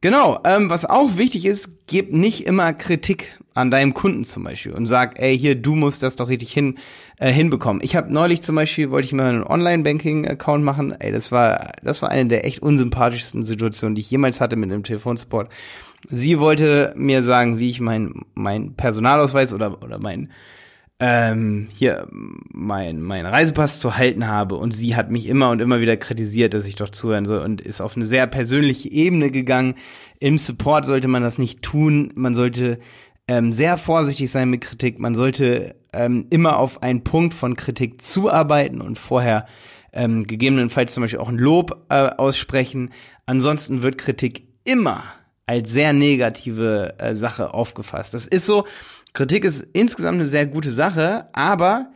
Genau, 0.00 0.38
ähm, 0.44 0.70
was 0.70 0.84
auch 0.86 1.16
wichtig 1.16 1.44
ist, 1.44 1.88
gib 1.88 2.12
nicht 2.12 2.46
immer 2.46 2.72
Kritik 2.72 3.40
an 3.54 3.72
deinem 3.72 3.94
Kunden 3.94 4.24
zum 4.24 4.44
Beispiel 4.44 4.70
und 4.70 4.86
sag, 4.86 5.20
ey, 5.20 5.36
hier, 5.36 5.56
du 5.56 5.74
musst 5.74 6.04
das 6.04 6.14
doch 6.14 6.28
richtig 6.28 6.52
hin, 6.52 6.78
äh, 7.16 7.32
hinbekommen. 7.32 7.82
Ich 7.82 7.96
habe 7.96 8.12
neulich 8.12 8.40
zum 8.42 8.54
Beispiel, 8.54 8.92
wollte 8.92 9.06
ich 9.06 9.12
mal 9.12 9.28
einen 9.28 9.42
Online-Banking-Account 9.42 10.62
machen, 10.62 10.92
ey, 11.00 11.10
das 11.10 11.32
war, 11.32 11.72
das 11.82 12.00
war 12.00 12.10
eine 12.10 12.28
der 12.28 12.44
echt 12.44 12.62
unsympathischsten 12.62 13.42
Situationen, 13.42 13.96
die 13.96 14.00
ich 14.00 14.10
jemals 14.10 14.40
hatte 14.40 14.54
mit 14.54 14.70
einem 14.70 14.84
Telefonsupport. 14.84 15.50
Sie 16.08 16.38
wollte 16.38 16.94
mir 16.96 17.24
sagen, 17.24 17.58
wie 17.58 17.68
ich 17.68 17.80
mein, 17.80 18.24
mein 18.34 18.74
Personalausweis 18.74 19.52
oder, 19.52 19.82
oder 19.82 19.98
mein, 20.00 20.30
ähm, 21.00 21.68
hier 21.70 22.08
mein, 22.10 23.02
mein 23.02 23.24
Reisepass 23.24 23.78
zu 23.78 23.96
halten 23.96 24.26
habe 24.26 24.56
und 24.56 24.72
sie 24.72 24.96
hat 24.96 25.10
mich 25.10 25.28
immer 25.28 25.50
und 25.50 25.60
immer 25.60 25.80
wieder 25.80 25.96
kritisiert, 25.96 26.54
dass 26.54 26.66
ich 26.66 26.74
doch 26.74 26.88
zuhören 26.88 27.24
soll 27.24 27.40
und 27.40 27.60
ist 27.60 27.80
auf 27.80 27.94
eine 27.96 28.06
sehr 28.06 28.26
persönliche 28.26 28.90
Ebene 28.90 29.30
gegangen. 29.30 29.74
Im 30.18 30.38
Support 30.38 30.86
sollte 30.86 31.06
man 31.06 31.22
das 31.22 31.38
nicht 31.38 31.62
tun. 31.62 32.12
Man 32.16 32.34
sollte 32.34 32.80
ähm, 33.28 33.52
sehr 33.52 33.76
vorsichtig 33.76 34.30
sein 34.30 34.50
mit 34.50 34.62
Kritik. 34.62 34.98
Man 34.98 35.14
sollte 35.14 35.76
ähm, 35.92 36.26
immer 36.30 36.56
auf 36.56 36.82
einen 36.82 37.04
Punkt 37.04 37.32
von 37.32 37.54
Kritik 37.54 38.02
zuarbeiten 38.02 38.80
und 38.80 38.98
vorher 38.98 39.46
ähm, 39.92 40.26
gegebenenfalls 40.26 40.94
zum 40.94 41.02
Beispiel 41.02 41.20
auch 41.20 41.28
ein 41.28 41.38
Lob 41.38 41.86
äh, 41.90 42.08
aussprechen. 42.08 42.90
Ansonsten 43.26 43.82
wird 43.82 43.98
Kritik 43.98 44.48
immer 44.64 45.04
als 45.46 45.70
sehr 45.70 45.92
negative 45.92 46.94
äh, 46.98 47.14
Sache 47.14 47.54
aufgefasst. 47.54 48.12
Das 48.12 48.26
ist 48.26 48.44
so, 48.44 48.66
Kritik 49.18 49.42
ist 49.42 49.66
insgesamt 49.72 50.14
eine 50.14 50.26
sehr 50.26 50.46
gute 50.46 50.70
Sache, 50.70 51.26
aber 51.32 51.90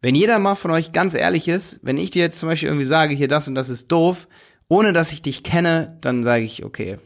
wenn 0.00 0.14
jeder 0.14 0.38
mal 0.38 0.54
von 0.54 0.70
euch 0.70 0.92
ganz 0.92 1.14
ehrlich 1.14 1.48
ist, 1.48 1.80
wenn 1.82 1.98
ich 1.98 2.12
dir 2.12 2.22
jetzt 2.22 2.38
zum 2.38 2.48
Beispiel 2.48 2.68
irgendwie 2.68 2.84
sage, 2.84 3.16
hier 3.16 3.26
das 3.26 3.48
und 3.48 3.56
das 3.56 3.68
ist 3.68 3.90
doof, 3.90 4.28
ohne 4.68 4.92
dass 4.92 5.10
ich 5.10 5.20
dich 5.20 5.42
kenne, 5.42 5.98
dann 6.02 6.22
sage 6.22 6.44
ich, 6.44 6.64
okay, 6.64 6.98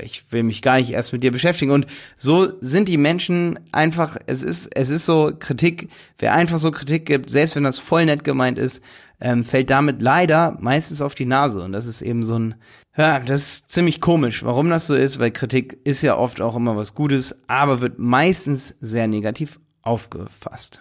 ich 0.00 0.30
will 0.30 0.44
mich 0.44 0.62
gar 0.62 0.78
nicht 0.78 0.92
erst 0.92 1.12
mit 1.12 1.24
dir 1.24 1.32
beschäftigen. 1.32 1.72
Und 1.72 1.88
so 2.16 2.52
sind 2.60 2.86
die 2.86 2.98
Menschen 2.98 3.58
einfach, 3.72 4.16
es 4.26 4.44
ist, 4.44 4.70
es 4.76 4.90
ist 4.90 5.06
so 5.06 5.32
Kritik, 5.36 5.88
wer 6.20 6.32
einfach 6.34 6.58
so 6.58 6.70
Kritik 6.70 7.04
gibt, 7.04 7.30
selbst 7.30 7.56
wenn 7.56 7.64
das 7.64 7.80
voll 7.80 8.04
nett 8.06 8.22
gemeint 8.22 8.60
ist, 8.60 8.80
ähm, 9.20 9.42
fällt 9.42 9.70
damit 9.70 10.00
leider 10.00 10.56
meistens 10.60 11.02
auf 11.02 11.16
die 11.16 11.26
Nase. 11.26 11.64
Und 11.64 11.72
das 11.72 11.86
ist 11.86 12.00
eben 12.00 12.22
so 12.22 12.38
ein, 12.38 12.54
ja, 12.96 13.20
das 13.20 13.42
ist 13.42 13.70
ziemlich 13.70 14.00
komisch, 14.00 14.42
warum 14.44 14.68
das 14.68 14.86
so 14.86 14.94
ist, 14.94 15.18
weil 15.18 15.30
Kritik 15.30 15.78
ist 15.84 16.02
ja 16.02 16.16
oft 16.16 16.40
auch 16.40 16.56
immer 16.56 16.76
was 16.76 16.94
Gutes, 16.94 17.36
aber 17.46 17.80
wird 17.80 17.98
meistens 17.98 18.76
sehr 18.80 19.06
negativ 19.06 19.60
aufgefasst. 19.82 20.80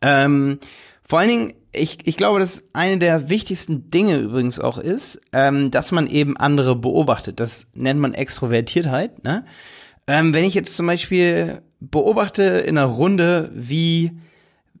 Ähm, 0.00 0.58
vor 1.02 1.18
allen 1.18 1.28
Dingen, 1.28 1.54
ich, 1.72 1.98
ich 2.06 2.16
glaube, 2.16 2.40
dass 2.40 2.70
eine 2.72 2.98
der 2.98 3.28
wichtigsten 3.28 3.90
Dinge 3.90 4.16
übrigens 4.16 4.58
auch 4.58 4.78
ist, 4.78 5.20
ähm, 5.32 5.70
dass 5.70 5.92
man 5.92 6.06
eben 6.06 6.36
andere 6.36 6.74
beobachtet. 6.74 7.40
Das 7.40 7.66
nennt 7.74 8.00
man 8.00 8.14
Extrovertiertheit. 8.14 9.22
Ne? 9.22 9.44
Ähm, 10.06 10.34
wenn 10.34 10.44
ich 10.44 10.54
jetzt 10.54 10.76
zum 10.76 10.86
Beispiel 10.86 11.62
beobachte 11.80 12.42
in 12.42 12.78
einer 12.78 12.86
Runde, 12.86 13.50
wie 13.54 14.12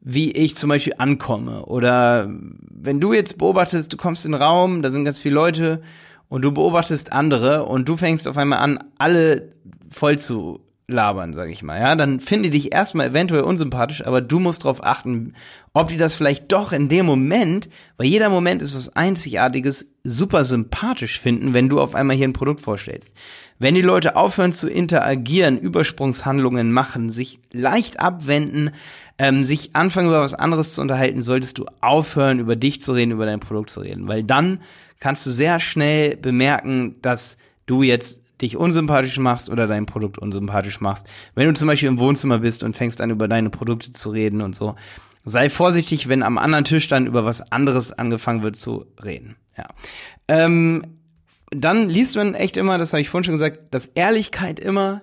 wie 0.04 0.32
ich 0.32 0.56
zum 0.56 0.68
Beispiel 0.68 0.94
ankomme. 0.98 1.64
Oder 1.66 2.28
wenn 2.28 3.00
du 3.00 3.12
jetzt 3.12 3.38
beobachtest, 3.38 3.92
du 3.92 3.96
kommst 3.96 4.26
in 4.26 4.32
den 4.32 4.42
Raum, 4.42 4.82
da 4.82 4.90
sind 4.90 5.04
ganz 5.04 5.20
viele 5.20 5.36
Leute 5.36 5.82
und 6.32 6.40
du 6.40 6.50
beobachtest 6.50 7.12
andere 7.12 7.66
und 7.66 7.90
du 7.90 7.98
fängst 7.98 8.26
auf 8.26 8.38
einmal 8.38 8.60
an, 8.60 8.78
alle 8.96 9.50
voll 9.90 10.18
zu 10.18 10.60
labern, 10.86 11.34
sag 11.34 11.50
ich 11.50 11.62
mal, 11.62 11.78
ja, 11.78 11.94
dann 11.94 12.20
finde 12.20 12.48
dich 12.48 12.72
erstmal 12.72 13.08
eventuell 13.08 13.42
unsympathisch, 13.42 14.06
aber 14.06 14.22
du 14.22 14.40
musst 14.40 14.64
darauf 14.64 14.82
achten, 14.82 15.34
ob 15.74 15.88
die 15.88 15.98
das 15.98 16.14
vielleicht 16.14 16.50
doch 16.50 16.72
in 16.72 16.88
dem 16.88 17.04
Moment, 17.04 17.68
weil 17.98 18.06
jeder 18.06 18.30
Moment 18.30 18.62
ist 18.62 18.74
was 18.74 18.96
Einzigartiges, 18.96 19.92
super 20.04 20.46
sympathisch 20.46 21.20
finden, 21.20 21.52
wenn 21.52 21.68
du 21.68 21.78
auf 21.78 21.94
einmal 21.94 22.16
hier 22.16 22.28
ein 22.28 22.32
Produkt 22.32 22.62
vorstellst. 22.62 23.12
Wenn 23.58 23.74
die 23.74 23.82
Leute 23.82 24.16
aufhören 24.16 24.54
zu 24.54 24.70
interagieren, 24.70 25.58
Übersprungshandlungen 25.58 26.72
machen, 26.72 27.10
sich 27.10 27.40
leicht 27.52 28.00
abwenden, 28.00 28.70
ähm, 29.18 29.44
sich 29.44 29.76
anfangen 29.76 30.08
über 30.08 30.22
was 30.22 30.34
anderes 30.34 30.74
zu 30.74 30.80
unterhalten, 30.80 31.20
solltest 31.20 31.58
du 31.58 31.66
aufhören, 31.82 32.38
über 32.38 32.56
dich 32.56 32.80
zu 32.80 32.92
reden, 32.92 33.12
über 33.12 33.26
dein 33.26 33.38
Produkt 33.38 33.68
zu 33.68 33.80
reden, 33.80 34.08
weil 34.08 34.24
dann 34.24 34.60
kannst 35.02 35.26
du 35.26 35.30
sehr 35.30 35.58
schnell 35.58 36.16
bemerken, 36.16 36.94
dass 37.02 37.36
du 37.66 37.82
jetzt 37.82 38.22
dich 38.40 38.56
unsympathisch 38.56 39.18
machst 39.18 39.50
oder 39.50 39.66
dein 39.66 39.84
Produkt 39.84 40.16
unsympathisch 40.16 40.80
machst. 40.80 41.08
Wenn 41.34 41.48
du 41.48 41.54
zum 41.54 41.66
Beispiel 41.66 41.88
im 41.88 41.98
Wohnzimmer 41.98 42.38
bist 42.38 42.62
und 42.62 42.76
fängst 42.76 43.00
an, 43.00 43.10
über 43.10 43.26
deine 43.26 43.50
Produkte 43.50 43.90
zu 43.90 44.10
reden 44.10 44.42
und 44.42 44.54
so, 44.54 44.76
sei 45.24 45.50
vorsichtig, 45.50 46.08
wenn 46.08 46.22
am 46.22 46.38
anderen 46.38 46.64
Tisch 46.64 46.86
dann 46.86 47.06
über 47.06 47.24
was 47.24 47.50
anderes 47.50 47.92
angefangen 47.92 48.44
wird 48.44 48.54
zu 48.54 48.86
reden. 49.02 49.34
Ja. 49.58 49.66
Ähm, 50.28 50.84
dann 51.50 51.88
liest 51.88 52.14
man 52.14 52.34
echt 52.34 52.56
immer, 52.56 52.78
das 52.78 52.92
habe 52.92 53.00
ich 53.00 53.08
vorhin 53.08 53.24
schon 53.24 53.34
gesagt, 53.34 53.74
dass 53.74 53.86
Ehrlichkeit 53.86 54.60
immer 54.60 55.02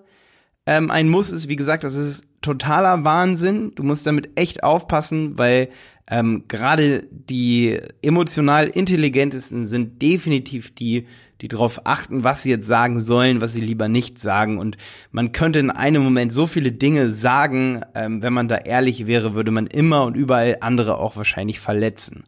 ähm, 0.65 0.91
ein 0.91 1.09
Muss 1.09 1.29
ist. 1.29 1.49
Wie 1.49 1.57
gesagt, 1.57 1.83
das 1.83 1.95
ist 1.95 2.25
totaler 2.41 3.03
Wahnsinn. 3.03 3.71
Du 3.75 3.83
musst 3.83 4.07
damit 4.07 4.29
echt 4.35 4.63
aufpassen, 4.63 5.37
weil 5.37 5.69
ähm, 6.09 6.45
gerade 6.47 7.07
die 7.11 7.79
emotional 8.01 8.67
intelligentesten 8.67 9.65
sind 9.65 10.01
definitiv 10.01 10.73
die, 10.73 11.05
die 11.41 11.47
darauf 11.47 11.85
achten, 11.85 12.23
was 12.23 12.43
sie 12.43 12.49
jetzt 12.49 12.65
sagen 12.65 12.99
sollen, 12.99 13.41
was 13.41 13.53
sie 13.53 13.61
lieber 13.61 13.87
nicht 13.87 14.19
sagen. 14.19 14.57
Und 14.57 14.77
man 15.11 15.31
könnte 15.31 15.59
in 15.59 15.69
einem 15.69 16.03
Moment 16.03 16.33
so 16.33 16.47
viele 16.47 16.71
Dinge 16.71 17.11
sagen, 17.11 17.81
ähm, 17.93 18.21
wenn 18.23 18.33
man 18.33 18.47
da 18.47 18.57
ehrlich 18.57 19.07
wäre, 19.07 19.35
würde 19.35 19.51
man 19.51 19.67
immer 19.67 20.03
und 20.03 20.15
überall 20.15 20.57
andere 20.61 20.97
auch 20.97 21.15
wahrscheinlich 21.15 21.59
verletzen. 21.59 22.23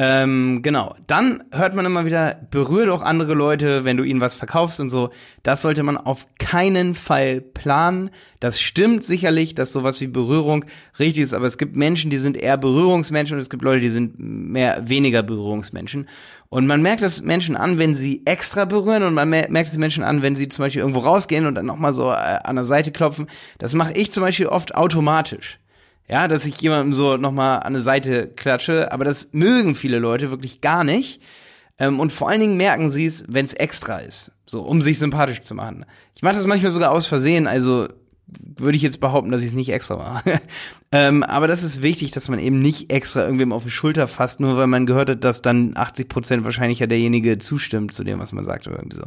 Ähm, 0.00 0.62
genau. 0.62 0.94
Dann 1.08 1.42
hört 1.50 1.74
man 1.74 1.84
immer 1.84 2.04
wieder, 2.04 2.36
berühre 2.52 2.86
doch 2.86 3.02
andere 3.02 3.34
Leute, 3.34 3.84
wenn 3.84 3.96
du 3.96 4.04
ihnen 4.04 4.20
was 4.20 4.36
verkaufst 4.36 4.78
und 4.78 4.90
so. 4.90 5.10
Das 5.42 5.60
sollte 5.60 5.82
man 5.82 5.96
auf 5.96 6.28
keinen 6.38 6.94
Fall 6.94 7.40
planen. 7.40 8.10
Das 8.38 8.60
stimmt 8.60 9.02
sicherlich, 9.02 9.56
dass 9.56 9.72
sowas 9.72 10.00
wie 10.00 10.06
Berührung 10.06 10.66
richtig 11.00 11.24
ist, 11.24 11.34
aber 11.34 11.46
es 11.46 11.58
gibt 11.58 11.74
Menschen, 11.74 12.12
die 12.12 12.18
sind 12.18 12.36
eher 12.36 12.56
Berührungsmenschen 12.56 13.34
und 13.34 13.40
es 13.40 13.50
gibt 13.50 13.64
Leute, 13.64 13.80
die 13.80 13.90
sind 13.90 14.14
mehr, 14.20 14.88
weniger 14.88 15.24
Berührungsmenschen. 15.24 16.08
Und 16.48 16.68
man 16.68 16.80
merkt 16.80 17.02
es 17.02 17.22
Menschen 17.22 17.56
an, 17.56 17.80
wenn 17.80 17.96
sie 17.96 18.22
extra 18.24 18.66
berühren 18.66 19.02
und 19.02 19.14
man 19.14 19.28
merkt 19.28 19.66
es 19.66 19.76
Menschen 19.78 20.04
an, 20.04 20.22
wenn 20.22 20.36
sie 20.36 20.46
zum 20.46 20.64
Beispiel 20.64 20.82
irgendwo 20.82 21.00
rausgehen 21.00 21.44
und 21.44 21.56
dann 21.56 21.66
nochmal 21.66 21.92
so 21.92 22.08
äh, 22.12 22.38
an 22.44 22.54
der 22.54 22.64
Seite 22.64 22.92
klopfen. 22.92 23.26
Das 23.58 23.74
mache 23.74 23.94
ich 23.94 24.12
zum 24.12 24.22
Beispiel 24.22 24.46
oft 24.46 24.76
automatisch. 24.76 25.58
Ja, 26.08 26.26
dass 26.26 26.46
ich 26.46 26.60
jemandem 26.60 26.92
so 26.92 27.16
nochmal 27.16 27.58
an 27.58 27.66
eine 27.66 27.80
Seite 27.80 28.28
klatsche, 28.28 28.92
aber 28.92 29.04
das 29.04 29.30
mögen 29.32 29.74
viele 29.74 29.98
Leute 29.98 30.30
wirklich 30.30 30.60
gar 30.60 30.82
nicht. 30.82 31.20
Ähm, 31.78 32.00
und 32.00 32.12
vor 32.12 32.28
allen 32.28 32.40
Dingen 32.40 32.56
merken 32.56 32.90
sie 32.90 33.06
es, 33.06 33.24
wenn 33.28 33.44
es 33.44 33.54
extra 33.54 33.98
ist. 33.98 34.32
So, 34.46 34.62
um 34.62 34.82
sich 34.82 34.98
sympathisch 34.98 35.40
zu 35.40 35.54
machen. 35.54 35.84
Ich 36.14 36.22
mache 36.22 36.34
das 36.34 36.46
manchmal 36.46 36.72
sogar 36.72 36.90
aus 36.90 37.06
Versehen, 37.06 37.46
also 37.46 37.88
würde 38.26 38.76
ich 38.76 38.82
jetzt 38.82 39.00
behaupten, 39.00 39.30
dass 39.30 39.42
ich 39.42 39.48
es 39.48 39.54
nicht 39.54 39.70
extra 39.70 39.96
mache. 39.96 40.40
ähm, 40.92 41.22
aber 41.22 41.46
das 41.46 41.62
ist 41.62 41.82
wichtig, 41.82 42.10
dass 42.10 42.28
man 42.28 42.38
eben 42.38 42.60
nicht 42.60 42.92
extra 42.92 43.22
irgendwem 43.24 43.52
auf 43.52 43.64
die 43.64 43.70
Schulter 43.70 44.06
fasst, 44.08 44.40
nur 44.40 44.56
weil 44.56 44.66
man 44.66 44.86
gehört 44.86 45.10
hat, 45.10 45.24
dass 45.24 45.42
dann 45.42 45.76
80 45.76 46.08
Prozent 46.08 46.44
wahrscheinlich 46.44 46.78
ja 46.78 46.86
derjenige 46.86 47.38
zustimmt 47.38 47.92
zu 47.92 48.04
dem, 48.04 48.18
was 48.18 48.32
man 48.32 48.44
sagt 48.44 48.66
oder 48.66 48.76
irgendwie 48.76 48.96
so. 48.96 49.06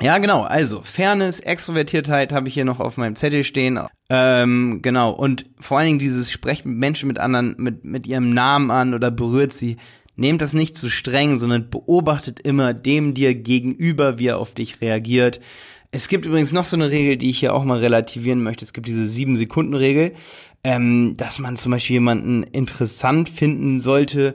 Ja, 0.00 0.18
genau. 0.18 0.42
Also 0.42 0.80
Fairness, 0.82 1.40
Extrovertiertheit 1.40 2.32
habe 2.32 2.48
ich 2.48 2.54
hier 2.54 2.64
noch 2.64 2.78
auf 2.78 2.96
meinem 2.96 3.16
Zettel 3.16 3.42
stehen. 3.42 3.80
Ähm, 4.08 4.80
genau. 4.80 5.10
Und 5.10 5.46
vor 5.58 5.78
allen 5.78 5.86
Dingen 5.86 5.98
dieses 5.98 6.30
Sprechen 6.30 6.70
mit 6.70 6.78
Menschen 6.78 7.08
mit 7.08 7.18
anderen, 7.18 7.56
mit, 7.58 7.84
mit 7.84 8.06
ihrem 8.06 8.30
Namen 8.30 8.70
an 8.70 8.94
oder 8.94 9.10
berührt 9.10 9.52
sie. 9.52 9.76
Nehmt 10.14 10.40
das 10.40 10.52
nicht 10.52 10.76
zu 10.76 10.88
streng, 10.88 11.36
sondern 11.36 11.70
beobachtet 11.70 12.40
immer 12.40 12.74
dem 12.74 13.14
dir 13.14 13.34
gegenüber, 13.34 14.18
wie 14.18 14.28
er 14.28 14.38
auf 14.38 14.54
dich 14.54 14.80
reagiert. 14.80 15.40
Es 15.90 16.08
gibt 16.08 16.26
übrigens 16.26 16.52
noch 16.52 16.64
so 16.64 16.76
eine 16.76 16.90
Regel, 16.90 17.16
die 17.16 17.30
ich 17.30 17.38
hier 17.38 17.54
auch 17.54 17.64
mal 17.64 17.78
relativieren 17.78 18.42
möchte. 18.42 18.64
Es 18.64 18.72
gibt 18.72 18.86
diese 18.88 19.06
sieben 19.06 19.36
Sekunden 19.36 19.74
Regel, 19.74 20.12
ähm, 20.64 21.16
dass 21.16 21.38
man 21.38 21.56
zum 21.56 21.72
Beispiel 21.72 21.94
jemanden 21.94 22.42
interessant 22.42 23.28
finden 23.28 23.80
sollte 23.80 24.34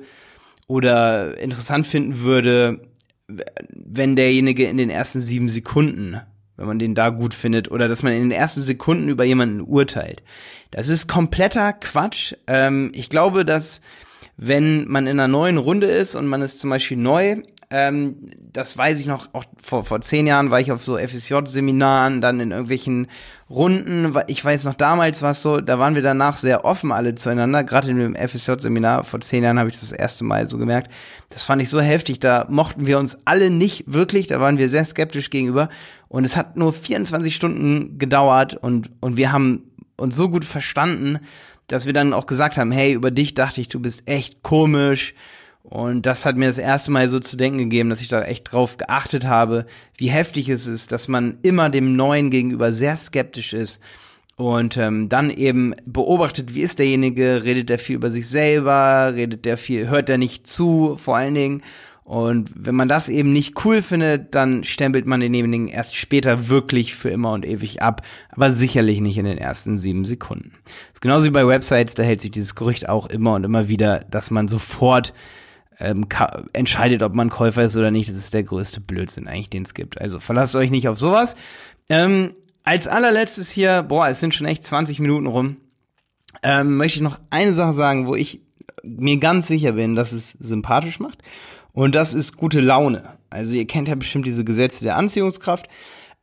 oder 0.68 1.38
interessant 1.38 1.86
finden 1.86 2.22
würde, 2.22 2.82
wenn 3.28 4.16
derjenige 4.16 4.66
in 4.66 4.78
den 4.78 4.90
ersten 4.90 5.22
sieben 5.22 5.50
Sekunden, 5.50 6.20
wenn 6.58 6.68
man 6.68 6.80
den 6.80 6.96
da 6.96 7.10
gut 7.10 7.34
findet, 7.34 7.72
oder 7.72 7.88
dass 7.88 8.04
man 8.04 8.14
in 8.14 8.22
den 8.22 8.32
ersten 8.32 8.62
Sekunden 8.62 9.10
über 9.10 9.24
jemanden 9.24 9.62
urteilt. 9.62 10.24
Das 10.72 10.88
ist 10.88 11.08
kompletter 11.08 11.74
Quatsch. 11.74 12.34
Ähm, 12.48 12.92
ich 12.94 13.10
glaube, 13.10 13.46
dass 13.46 13.82
wenn 14.38 14.88
man 14.88 15.06
in 15.08 15.20
einer 15.20 15.28
neuen 15.28 15.58
Runde 15.58 15.88
ist 15.88 16.16
und 16.16 16.28
man 16.28 16.42
ist 16.42 16.60
zum 16.60 16.70
Beispiel 16.70 16.98
neu, 16.98 17.38
Ähm, 17.76 18.30
das 18.52 18.78
weiß 18.78 19.00
ich 19.00 19.08
noch, 19.08 19.34
auch 19.34 19.46
vor, 19.60 19.84
vor 19.84 20.00
zehn 20.00 20.28
Jahren 20.28 20.52
war 20.52 20.60
ich 20.60 20.72
auf 20.72 20.84
so 20.84 20.96
FSJ-Seminaren, 20.96 22.22
dann 22.22 22.40
in 22.40 22.52
irgendwelchen 22.52 23.08
Runden. 23.50 24.16
Ich 24.28 24.46
weiß 24.46 24.66
noch, 24.66 24.76
damals 24.76 25.24
war 25.24 25.32
es 25.32 25.42
so, 25.42 25.60
da 25.60 25.80
waren 25.80 25.96
wir 25.96 26.04
danach 26.04 26.38
sehr 26.38 26.66
offen 26.66 26.92
alle 26.92 27.16
zueinander. 27.16 27.64
Gerade 27.64 27.90
in 27.90 27.98
dem 27.98 28.16
FSJ-Seminar 28.16 29.04
vor 29.06 29.22
zehn 29.22 29.44
Jahren 29.44 29.58
habe 29.58 29.72
ich 29.72 29.80
das, 29.80 29.92
erste 29.92 30.24
Mal 30.24 30.48
so 30.48 30.60
gemerkt. 30.60 30.92
Das 31.32 31.44
fand 31.46 31.64
ich 31.64 31.70
so 31.72 31.82
heftig. 31.82 32.20
Da 32.20 32.46
mochten 32.48 32.86
wir 32.86 33.00
uns 33.00 33.18
alle 33.26 33.50
nicht 33.50 33.92
wirklich. 33.92 34.28
Da 34.28 34.40
waren 34.40 34.60
wir 34.60 34.70
sehr 34.70 34.86
skeptisch 34.86 35.32
gegenüber. 35.32 35.70
Und 36.10 36.26
es 36.26 36.38
hat 36.38 36.56
nur 36.56 36.74
24 36.74 37.36
Stunden 37.36 37.98
gedauert 37.98 38.54
und, 38.54 38.92
und 39.00 39.18
wir 39.18 39.32
haben 39.32 39.72
uns 39.98 40.16
so 40.16 40.30
gut 40.30 40.46
verstanden, 40.46 41.18
dass 41.66 41.88
wir 41.88 41.94
dann 41.94 42.14
auch 42.14 42.28
gesagt 42.28 42.58
haben, 42.58 42.72
hey, 42.72 42.94
über 42.94 43.10
dich 43.10 43.34
dachte 43.34 43.62
ich, 43.62 43.68
du 43.68 43.80
bist 43.80 44.04
echt 44.08 44.44
komisch. 44.44 45.16
Und 45.64 46.06
das 46.06 46.26
hat 46.26 46.36
mir 46.36 46.48
das 46.48 46.58
erste 46.58 46.92
Mal 46.92 47.08
so 47.08 47.20
zu 47.20 47.38
denken 47.38 47.58
gegeben, 47.58 47.90
dass 47.90 48.02
ich 48.02 48.10
da 48.10 48.22
echt 48.22 48.52
drauf 48.52 48.78
geachtet 48.78 49.26
habe, 49.26 49.66
wie 49.98 50.10
heftig 50.10 50.50
es 50.50 50.68
ist, 50.68 50.92
dass 50.92 51.08
man 51.08 51.38
immer 51.42 51.70
dem 51.70 51.96
Neuen 51.96 52.30
gegenüber 52.30 52.74
sehr 52.74 52.98
skeptisch 52.98 53.54
ist 53.54 53.80
und 54.36 54.78
ähm, 54.78 55.10
dann 55.10 55.30
eben 55.30 55.74
beobachtet, 55.86 56.54
wie 56.54 56.62
ist 56.62 56.80
derjenige, 56.80 57.44
redet 57.44 57.70
der 57.70 57.80
viel 57.80 57.96
über 57.96 58.10
sich 58.10 58.28
selber, 58.28 59.14
redet 59.16 59.46
der 59.46 59.58
viel, 59.58 59.88
hört 59.88 60.10
der 60.10 60.18
nicht 60.18 60.48
zu, 60.48 60.98
vor 60.98 61.16
allen 61.16 61.36
Dingen. 61.36 61.64
Und 62.04 62.50
wenn 62.54 62.76
man 62.76 62.90
das 62.90 63.08
eben 63.08 63.32
nicht 63.32 63.64
cool 63.64 63.82
findet, 63.82 64.36
dann 64.36 64.66
stempelt 64.66 65.06
man 65.06 65.22
denjenigen 65.22 65.70
erst 65.70 65.96
später 65.96 66.50
wirklich 66.50 66.96
für 66.96 67.10
immer 67.10 67.32
und 67.32 67.46
ewig 67.48 67.82
ab, 67.82 68.02
aber 68.30 68.52
sicherlich 68.52 69.00
nicht 69.00 69.18
in 69.18 69.26
den 69.26 69.38
ersten 69.38 69.78
sieben 69.78 70.04
Sekunden. 70.04 70.52
Das 70.66 70.96
ist 70.96 71.02
genauso 71.02 71.26
wie 71.28 71.32
bei 71.32 71.48
Websites, 71.48 71.94
da 71.94 72.04
hält 72.04 72.20
sich 72.20 72.32
dieses 72.32 72.56
Gerücht 72.56 72.90
auch 72.90 73.06
immer 73.06 73.36
und 73.36 73.46
immer 73.46 73.70
wieder, 73.70 74.02
dass 74.12 74.32
man 74.32 74.50
sofort 74.50 75.14
ähm, 75.84 76.08
entscheidet, 76.54 77.04
ob 77.04 77.14
man 77.14 77.30
Käufer 77.30 77.64
ist 77.64 77.78
oder 77.78 77.92
nicht. 77.92 78.10
Das 78.10 78.18
ist 78.18 78.34
der 78.34 78.44
größte 78.44 78.82
Blödsinn 78.82 79.28
eigentlich, 79.28 79.50
den 79.50 79.64
es 79.64 79.74
gibt. 79.74 80.00
Also 80.00 80.20
verlasst 80.20 80.56
euch 80.56 80.72
nicht 80.72 80.88
auf 80.88 80.98
sowas. 80.98 81.36
Ähm, 81.90 82.34
als 82.64 82.88
allerletztes 82.88 83.52
hier, 83.52 83.84
boah, 83.84 84.08
es 84.08 84.20
sind 84.20 84.34
schon 84.34 84.48
echt 84.48 84.64
20 84.64 85.00
Minuten 85.00 85.28
rum, 85.28 85.58
ähm, 86.42 86.78
möchte 86.78 87.00
ich 87.00 87.04
noch 87.04 87.20
eine 87.30 87.54
Sache 87.54 87.74
sagen, 87.74 88.08
wo 88.08 88.16
ich 88.16 88.42
mir 88.84 89.18
ganz 89.18 89.48
sicher 89.48 89.74
bin, 89.74 89.96
dass 89.96 90.12
es 90.12 90.32
sympathisch 90.32 91.00
macht. 91.00 91.22
Und 91.74 91.96
das 91.96 92.14
ist 92.14 92.38
gute 92.38 92.62
Laune. 92.62 93.04
Also 93.30 93.56
ihr 93.56 93.68
kennt 93.68 93.88
ja 93.88 93.96
bestimmt 93.96 94.26
diese 94.26 94.44
Gesetze 94.44 94.84
der 94.84 94.96
Anziehungskraft. 94.96 95.68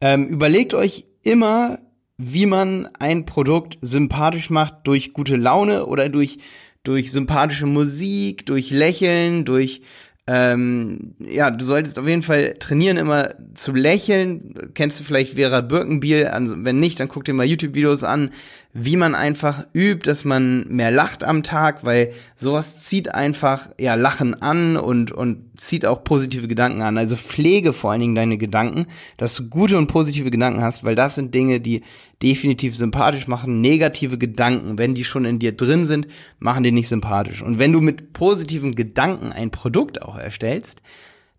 Ähm, 0.01 0.29
überlegt 0.29 0.75
euch 0.75 1.07
immer, 1.23 1.79
wie 2.17 2.47
man 2.47 2.89
ein 2.99 3.27
Produkt 3.27 3.79
sympathisch 3.83 4.51
macht 4.51 4.75
durch 4.85 5.13
gute 5.13 5.37
Laune 5.37 5.87
oder 5.87 6.09
durch, 6.09 6.39
durch 6.83 7.13
sympathische 7.13 7.67
Musik, 7.67 8.47
durch 8.47 8.71
Lächeln, 8.71 9.45
durch 9.45 9.83
ähm, 10.27 11.15
ja, 11.19 11.51
du 11.51 11.65
solltest 11.65 11.99
auf 11.99 12.07
jeden 12.07 12.23
Fall 12.23 12.55
trainieren, 12.61 12.99
immer 12.99 13.35
zu 13.55 13.73
lächeln. 13.73 14.55
Kennst 14.75 15.01
du 15.01 15.05
vielleicht 15.05 15.35
Vera 15.35 15.61
Birkenbiel? 15.61 16.27
Also, 16.27 16.55
wenn 16.59 16.79
nicht, 16.79 17.01
dann 17.01 17.09
guck 17.09 17.25
dir 17.25 17.35
mal 17.35 17.47
YouTube-Videos 17.47 18.05
an, 18.05 18.31
wie 18.73 18.97
man 18.97 19.17
einfach 19.17 19.65
übt, 19.73 20.09
dass 20.09 20.25
man 20.25 20.67
mehr 20.69 20.93
lacht 20.93 21.25
am 21.25 21.43
Tag, 21.43 21.85
weil 21.85 22.13
sowas 22.37 22.79
zieht 22.79 23.13
einfach 23.13 23.69
ja 23.81 23.95
Lachen 23.95 24.41
an 24.41 24.77
und 24.77 25.11
und 25.11 25.51
zieht 25.57 25.85
auch 25.85 26.05
positive 26.05 26.47
Gedanken 26.47 26.83
an. 26.83 26.97
Also 26.97 27.17
pflege 27.17 27.73
vor 27.73 27.91
allen 27.91 28.01
Dingen 28.01 28.15
deine 28.15 28.39
Gedanken, 28.39 28.87
dass 29.17 29.35
du 29.35 29.49
gute 29.49 29.77
und 29.77 29.89
positive 29.89 30.31
Gedanken 30.31 30.63
hast, 30.63 30.85
weil 30.85 30.95
das 30.95 31.17
sind 31.17 31.35
Dinge, 31.35 31.61
die 31.61 31.83
definitiv 32.23 32.77
sympathisch 32.77 33.27
machen. 33.27 33.61
Negative 33.61 34.19
Gedanken, 34.19 34.79
wenn 34.79 34.95
die 34.95 35.05
schon 35.05 35.25
in 35.25 35.41
dir 35.41 35.57
drin 35.57 35.85
sind, 35.85 36.07
machen 36.39 36.63
die 36.63 36.73
nicht 36.73 36.89
sympathisch. 36.89 37.43
Und 37.43 37.59
wenn 37.59 37.73
du 37.73 37.81
mit 37.81 38.13
positiven 38.13 38.77
Gedanken 38.77 39.33
ein 39.33 39.51
Produkt 39.51 40.03
auch 40.03 40.17
erstellst, 40.17 40.81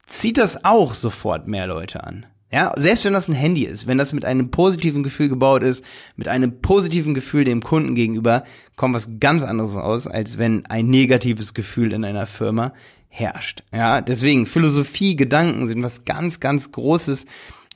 zieht 0.06 0.38
das 0.38 0.66
auch 0.66 0.94
sofort 0.94 1.48
mehr 1.48 1.68
Leute 1.68 2.04
an. 2.04 2.26
Ja, 2.52 2.74
selbst 2.76 3.06
wenn 3.06 3.14
das 3.14 3.30
ein 3.30 3.34
Handy 3.34 3.64
ist, 3.64 3.88
wenn 3.88 3.98
das 3.98 4.12
mit 4.12 4.26
einem 4.26 4.52
positiven 4.52 5.04
Gefühl 5.04 5.30
gebaut 5.30 5.64
ist, 5.64 5.86
mit 6.18 6.28
einem 6.28 6.62
positiven 6.62 7.14
Gefühl 7.14 7.46
dem 7.46 7.62
Kunden 7.62 7.96
gegenüber, 7.96 8.44
kommt 8.76 8.94
was 8.94 9.20
ganz 9.20 9.42
anderes 9.42 9.78
aus, 9.78 10.06
als 10.06 10.38
wenn 10.38 10.66
ein 10.66 10.88
negatives 10.88 11.54
Gefühl 11.54 11.94
in 11.94 12.04
einer 12.04 12.28
Firma 12.28 12.74
herrscht. 13.08 13.64
Ja, 13.72 14.02
deswegen 14.02 14.46
Philosophie, 14.46 15.16
Gedanken 15.16 15.66
sind 15.68 15.82
was 15.82 16.04
ganz, 16.04 16.42
ganz 16.42 16.74
Großes, 16.74 17.26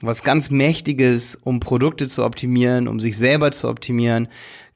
was 0.01 0.23
ganz 0.23 0.49
Mächtiges, 0.49 1.35
um 1.35 1.61
Produkte 1.61 2.07
zu 2.07 2.25
optimieren, 2.25 2.89
um 2.89 2.99
sich 2.99 3.17
selber 3.17 3.51
zu 3.51 3.69
optimieren. 3.69 4.27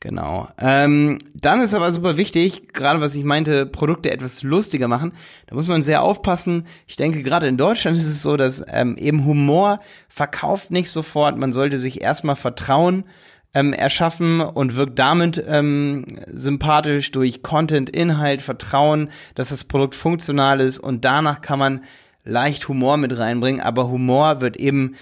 Genau. 0.01 0.47
Ähm, 0.57 1.17
dann 1.33 1.59
ist 1.59 1.73
aber 1.73 1.91
super 1.91 2.15
wichtig, 2.15 2.71
gerade 2.71 3.01
was 3.01 3.15
ich 3.15 3.25
meinte, 3.25 3.65
Produkte 3.65 4.11
etwas 4.11 4.43
lustiger 4.43 4.87
machen. 4.87 5.11
Da 5.47 5.55
muss 5.55 5.67
man 5.67 5.83
sehr 5.83 6.03
aufpassen. 6.03 6.67
Ich 6.87 6.95
denke, 6.95 7.21
gerade 7.21 7.47
in 7.47 7.57
Deutschland 7.57 7.97
ist 7.99 8.07
es 8.07 8.23
so, 8.23 8.37
dass 8.37 8.63
ähm, 8.71 8.95
eben 8.97 9.25
Humor 9.25 9.81
verkauft 10.07 10.71
nicht 10.71 10.89
sofort. 10.89 11.37
Man 11.37 11.51
sollte 11.51 11.79
sich 11.79 12.01
erstmal 12.01 12.37
Vertrauen 12.37 13.03
ähm, 13.53 13.73
erschaffen 13.73 14.39
und 14.39 14.75
wirkt 14.75 14.97
damit 14.99 15.43
ähm, 15.45 16.05
sympathisch 16.27 17.11
durch 17.11 17.43
Content, 17.43 17.89
Inhalt, 17.89 18.41
Vertrauen, 18.41 19.09
dass 19.35 19.49
das 19.49 19.65
Produkt 19.65 19.95
funktional 19.95 20.61
ist 20.61 20.79
und 20.79 21.03
danach 21.03 21.41
kann 21.41 21.59
man 21.59 21.83
leicht 22.23 22.67
Humor 22.67 22.97
mit 22.97 23.17
reinbringen, 23.17 23.59
aber 23.59 23.89
Humor 23.89 24.39
wird 24.39 24.57
eben 24.57 24.95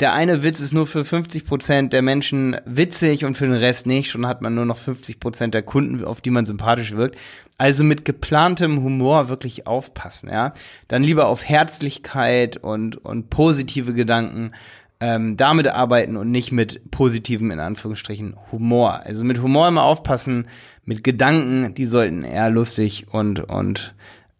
der 0.00 0.12
eine 0.12 0.42
Witz 0.42 0.60
ist 0.60 0.74
nur 0.74 0.86
für 0.86 1.04
50 1.04 1.46
Prozent 1.46 1.92
der 1.92 2.02
Menschen 2.02 2.56
witzig 2.66 3.24
und 3.24 3.34
für 3.34 3.46
den 3.46 3.56
Rest 3.56 3.86
nicht. 3.86 4.10
Schon 4.10 4.26
hat 4.26 4.42
man 4.42 4.54
nur 4.54 4.66
noch 4.66 4.76
50 4.76 5.20
Prozent 5.20 5.54
der 5.54 5.62
Kunden, 5.62 6.04
auf 6.04 6.20
die 6.20 6.30
man 6.30 6.44
sympathisch 6.44 6.92
wirkt. 6.92 7.16
Also 7.56 7.82
mit 7.82 8.04
geplantem 8.04 8.82
Humor 8.82 9.28
wirklich 9.30 9.66
aufpassen, 9.66 10.28
ja. 10.30 10.52
Dann 10.88 11.02
lieber 11.02 11.28
auf 11.28 11.48
Herzlichkeit 11.48 12.58
und, 12.58 12.96
und 12.96 13.30
positive 13.30 13.94
Gedanken 13.94 14.52
ähm, 15.00 15.36
damit 15.36 15.68
arbeiten 15.68 16.16
und 16.16 16.30
nicht 16.30 16.52
mit 16.52 16.90
positivem, 16.90 17.50
in 17.50 17.60
Anführungsstrichen, 17.60 18.36
Humor. 18.52 19.00
Also 19.04 19.24
mit 19.24 19.40
Humor 19.40 19.68
immer 19.68 19.82
aufpassen, 19.82 20.48
mit 20.84 21.04
Gedanken, 21.04 21.74
die 21.74 21.86
sollten 21.86 22.24
eher 22.24 22.50
lustig 22.50 23.06
und, 23.10 23.40
und 23.40 23.94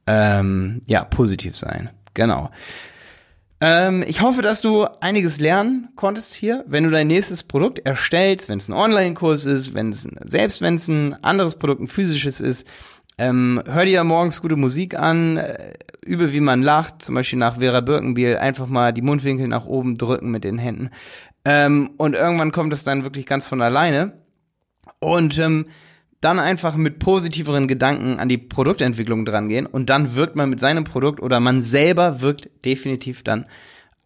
ähm, 0.07 0.81
ja, 0.87 1.05
positiv 1.05 1.57
sein. 1.57 1.90
Genau. 2.14 2.51
Ähm, 3.68 4.05
ich 4.07 4.20
hoffe, 4.20 4.42
dass 4.42 4.61
du 4.61 4.85
einiges 5.00 5.40
lernen 5.40 5.88
konntest 5.96 6.35
hier, 6.35 6.64
wenn 6.68 6.85
du 6.85 6.90
dein 6.90 7.09
nächstes 7.09 7.42
Produkt 7.42 7.81
erstellst, 7.81 8.48
wenn 8.48 8.59
es 8.59 8.68
ein 8.68 8.74
Online-Kurs 8.74 9.44
ist, 9.44 9.74
wenn 9.74 9.90
es 9.90 10.09
selbst 10.24 10.61
wenn 10.61 10.76
es 10.76 10.87
ein 10.87 11.14
anderes 11.24 11.57
Produkt, 11.59 11.81
ein 11.81 11.88
physisches 11.88 12.40
ist. 12.40 12.68
Ähm, 13.18 13.61
hör 13.66 13.85
dir 13.85 14.05
morgens 14.05 14.40
gute 14.40 14.55
Musik 14.55 14.96
an, 14.96 15.38
äh, 15.38 15.72
übe, 16.05 16.33
wie 16.33 16.38
man 16.38 16.62
lacht, 16.62 17.02
zum 17.02 17.16
Beispiel 17.16 17.40
nach 17.40 17.59
Vera 17.59 17.81
Birkenbiel, 17.81 18.37
einfach 18.37 18.68
mal 18.68 18.92
die 18.92 19.02
Mundwinkel 19.02 19.48
nach 19.48 19.66
oben 19.66 19.98
drücken 19.98 20.31
mit 20.31 20.44
den 20.44 20.59
Händen. 20.59 20.90
Ähm, 21.44 21.90
und 21.96 22.14
irgendwann 22.14 22.52
kommt 22.52 22.72
es 22.72 22.85
dann 22.85 23.02
wirklich 23.02 23.26
ganz 23.26 23.48
von 23.48 23.62
alleine. 23.62 24.12
Und 25.00 25.38
ähm, 25.38 25.66
dann 26.20 26.38
einfach 26.38 26.76
mit 26.76 26.98
positiveren 26.98 27.68
Gedanken 27.68 28.18
an 28.18 28.29
die 28.29 28.38
Produktentwicklung 28.38 29.24
drangehen 29.24 29.66
und 29.66 29.90
dann 29.90 30.14
wirkt 30.14 30.37
man 30.37 30.50
mit 30.50 30.61
seinem 30.61 30.85
Produkt 30.85 31.20
oder 31.20 31.40
man 31.40 31.62
selber 31.62 32.20
wirkt 32.20 32.48
definitiv 32.64 33.22
dann 33.22 33.46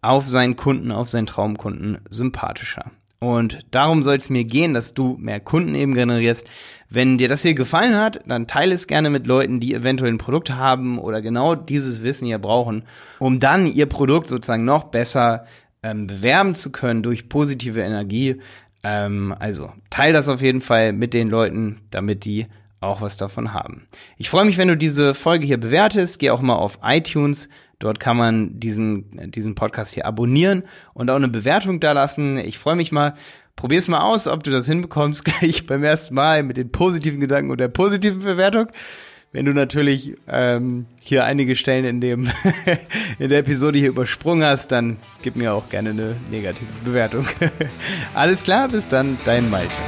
auf 0.01 0.27
seinen 0.27 0.55
Kunden, 0.55 0.91
auf 0.91 1.09
seinen 1.09 1.27
Traumkunden 1.27 1.99
sympathischer. 2.09 2.91
Und 3.19 3.59
darum 3.69 4.01
soll 4.01 4.17
es 4.17 4.31
mir 4.31 4.45
gehen, 4.45 4.73
dass 4.73 4.95
du 4.95 5.15
mehr 5.19 5.39
Kunden 5.39 5.75
eben 5.75 5.93
generierst. 5.93 6.49
Wenn 6.89 7.19
dir 7.19 7.29
das 7.29 7.43
hier 7.43 7.53
gefallen 7.53 7.95
hat, 7.95 8.19
dann 8.25 8.47
teile 8.47 8.73
es 8.73 8.87
gerne 8.87 9.11
mit 9.11 9.27
Leuten, 9.27 9.59
die 9.59 9.75
eventuell 9.75 10.11
ein 10.11 10.17
Produkt 10.17 10.49
haben 10.49 10.97
oder 10.97 11.21
genau 11.21 11.53
dieses 11.53 12.01
Wissen 12.01 12.25
hier 12.25 12.39
brauchen, 12.39 12.83
um 13.19 13.39
dann 13.39 13.67
ihr 13.67 13.85
Produkt 13.85 14.27
sozusagen 14.27 14.65
noch 14.65 14.85
besser 14.85 15.45
ähm, 15.83 16.07
bewerben 16.07 16.55
zu 16.55 16.71
können 16.71 17.03
durch 17.03 17.29
positive 17.29 17.81
Energie, 17.81 18.41
ähm, 18.83 19.35
also 19.37 19.71
teil 19.89 20.13
das 20.13 20.29
auf 20.29 20.41
jeden 20.41 20.61
Fall 20.61 20.93
mit 20.93 21.13
den 21.13 21.29
Leuten, 21.29 21.81
damit 21.91 22.25
die 22.25 22.47
auch 22.79 23.01
was 23.01 23.15
davon 23.15 23.53
haben. 23.53 23.87
Ich 24.17 24.29
freue 24.29 24.45
mich, 24.45 24.57
wenn 24.57 24.67
du 24.67 24.75
diese 24.75 25.13
Folge 25.13 25.45
hier 25.45 25.59
bewertest. 25.59 26.19
Geh 26.19 26.31
auch 26.31 26.41
mal 26.41 26.55
auf 26.55 26.79
iTunes. 26.83 27.47
Dort 27.77 27.99
kann 27.99 28.17
man 28.17 28.59
diesen, 28.59 29.31
diesen 29.31 29.55
Podcast 29.55 29.93
hier 29.93 30.05
abonnieren 30.05 30.63
und 30.93 31.09
auch 31.09 31.15
eine 31.15 31.27
Bewertung 31.27 31.79
da 31.79 31.93
lassen. 31.93 32.37
Ich 32.37 32.57
freue 32.57 32.75
mich 32.75 32.91
mal. 32.91 33.15
Probier's 33.55 33.87
mal 33.87 34.01
aus, 34.01 34.27
ob 34.27 34.43
du 34.43 34.49
das 34.49 34.65
hinbekommst, 34.65 35.25
gleich 35.39 35.67
beim 35.67 35.83
ersten 35.83 36.15
Mal 36.15 36.41
mit 36.41 36.57
den 36.57 36.71
positiven 36.71 37.19
Gedanken 37.19 37.51
und 37.51 37.59
der 37.59 37.67
positiven 37.67 38.21
Bewertung. 38.21 38.67
Wenn 39.33 39.45
du 39.45 39.53
natürlich 39.53 40.15
ähm, 40.27 40.87
hier 40.99 41.23
einige 41.23 41.55
Stellen 41.55 41.85
in 41.85 42.01
dem 42.01 42.29
in 43.19 43.29
der 43.29 43.39
Episode 43.39 43.79
hier 43.79 43.89
übersprungen 43.89 44.43
hast, 44.43 44.73
dann 44.73 44.97
gib 45.21 45.37
mir 45.37 45.53
auch 45.53 45.69
gerne 45.69 45.91
eine 45.91 46.15
negative 46.29 46.71
Bewertung. 46.83 47.25
Alles 48.13 48.43
klar, 48.43 48.67
bis 48.67 48.89
dann, 48.89 49.17
dein 49.23 49.49
Malte. 49.49 49.79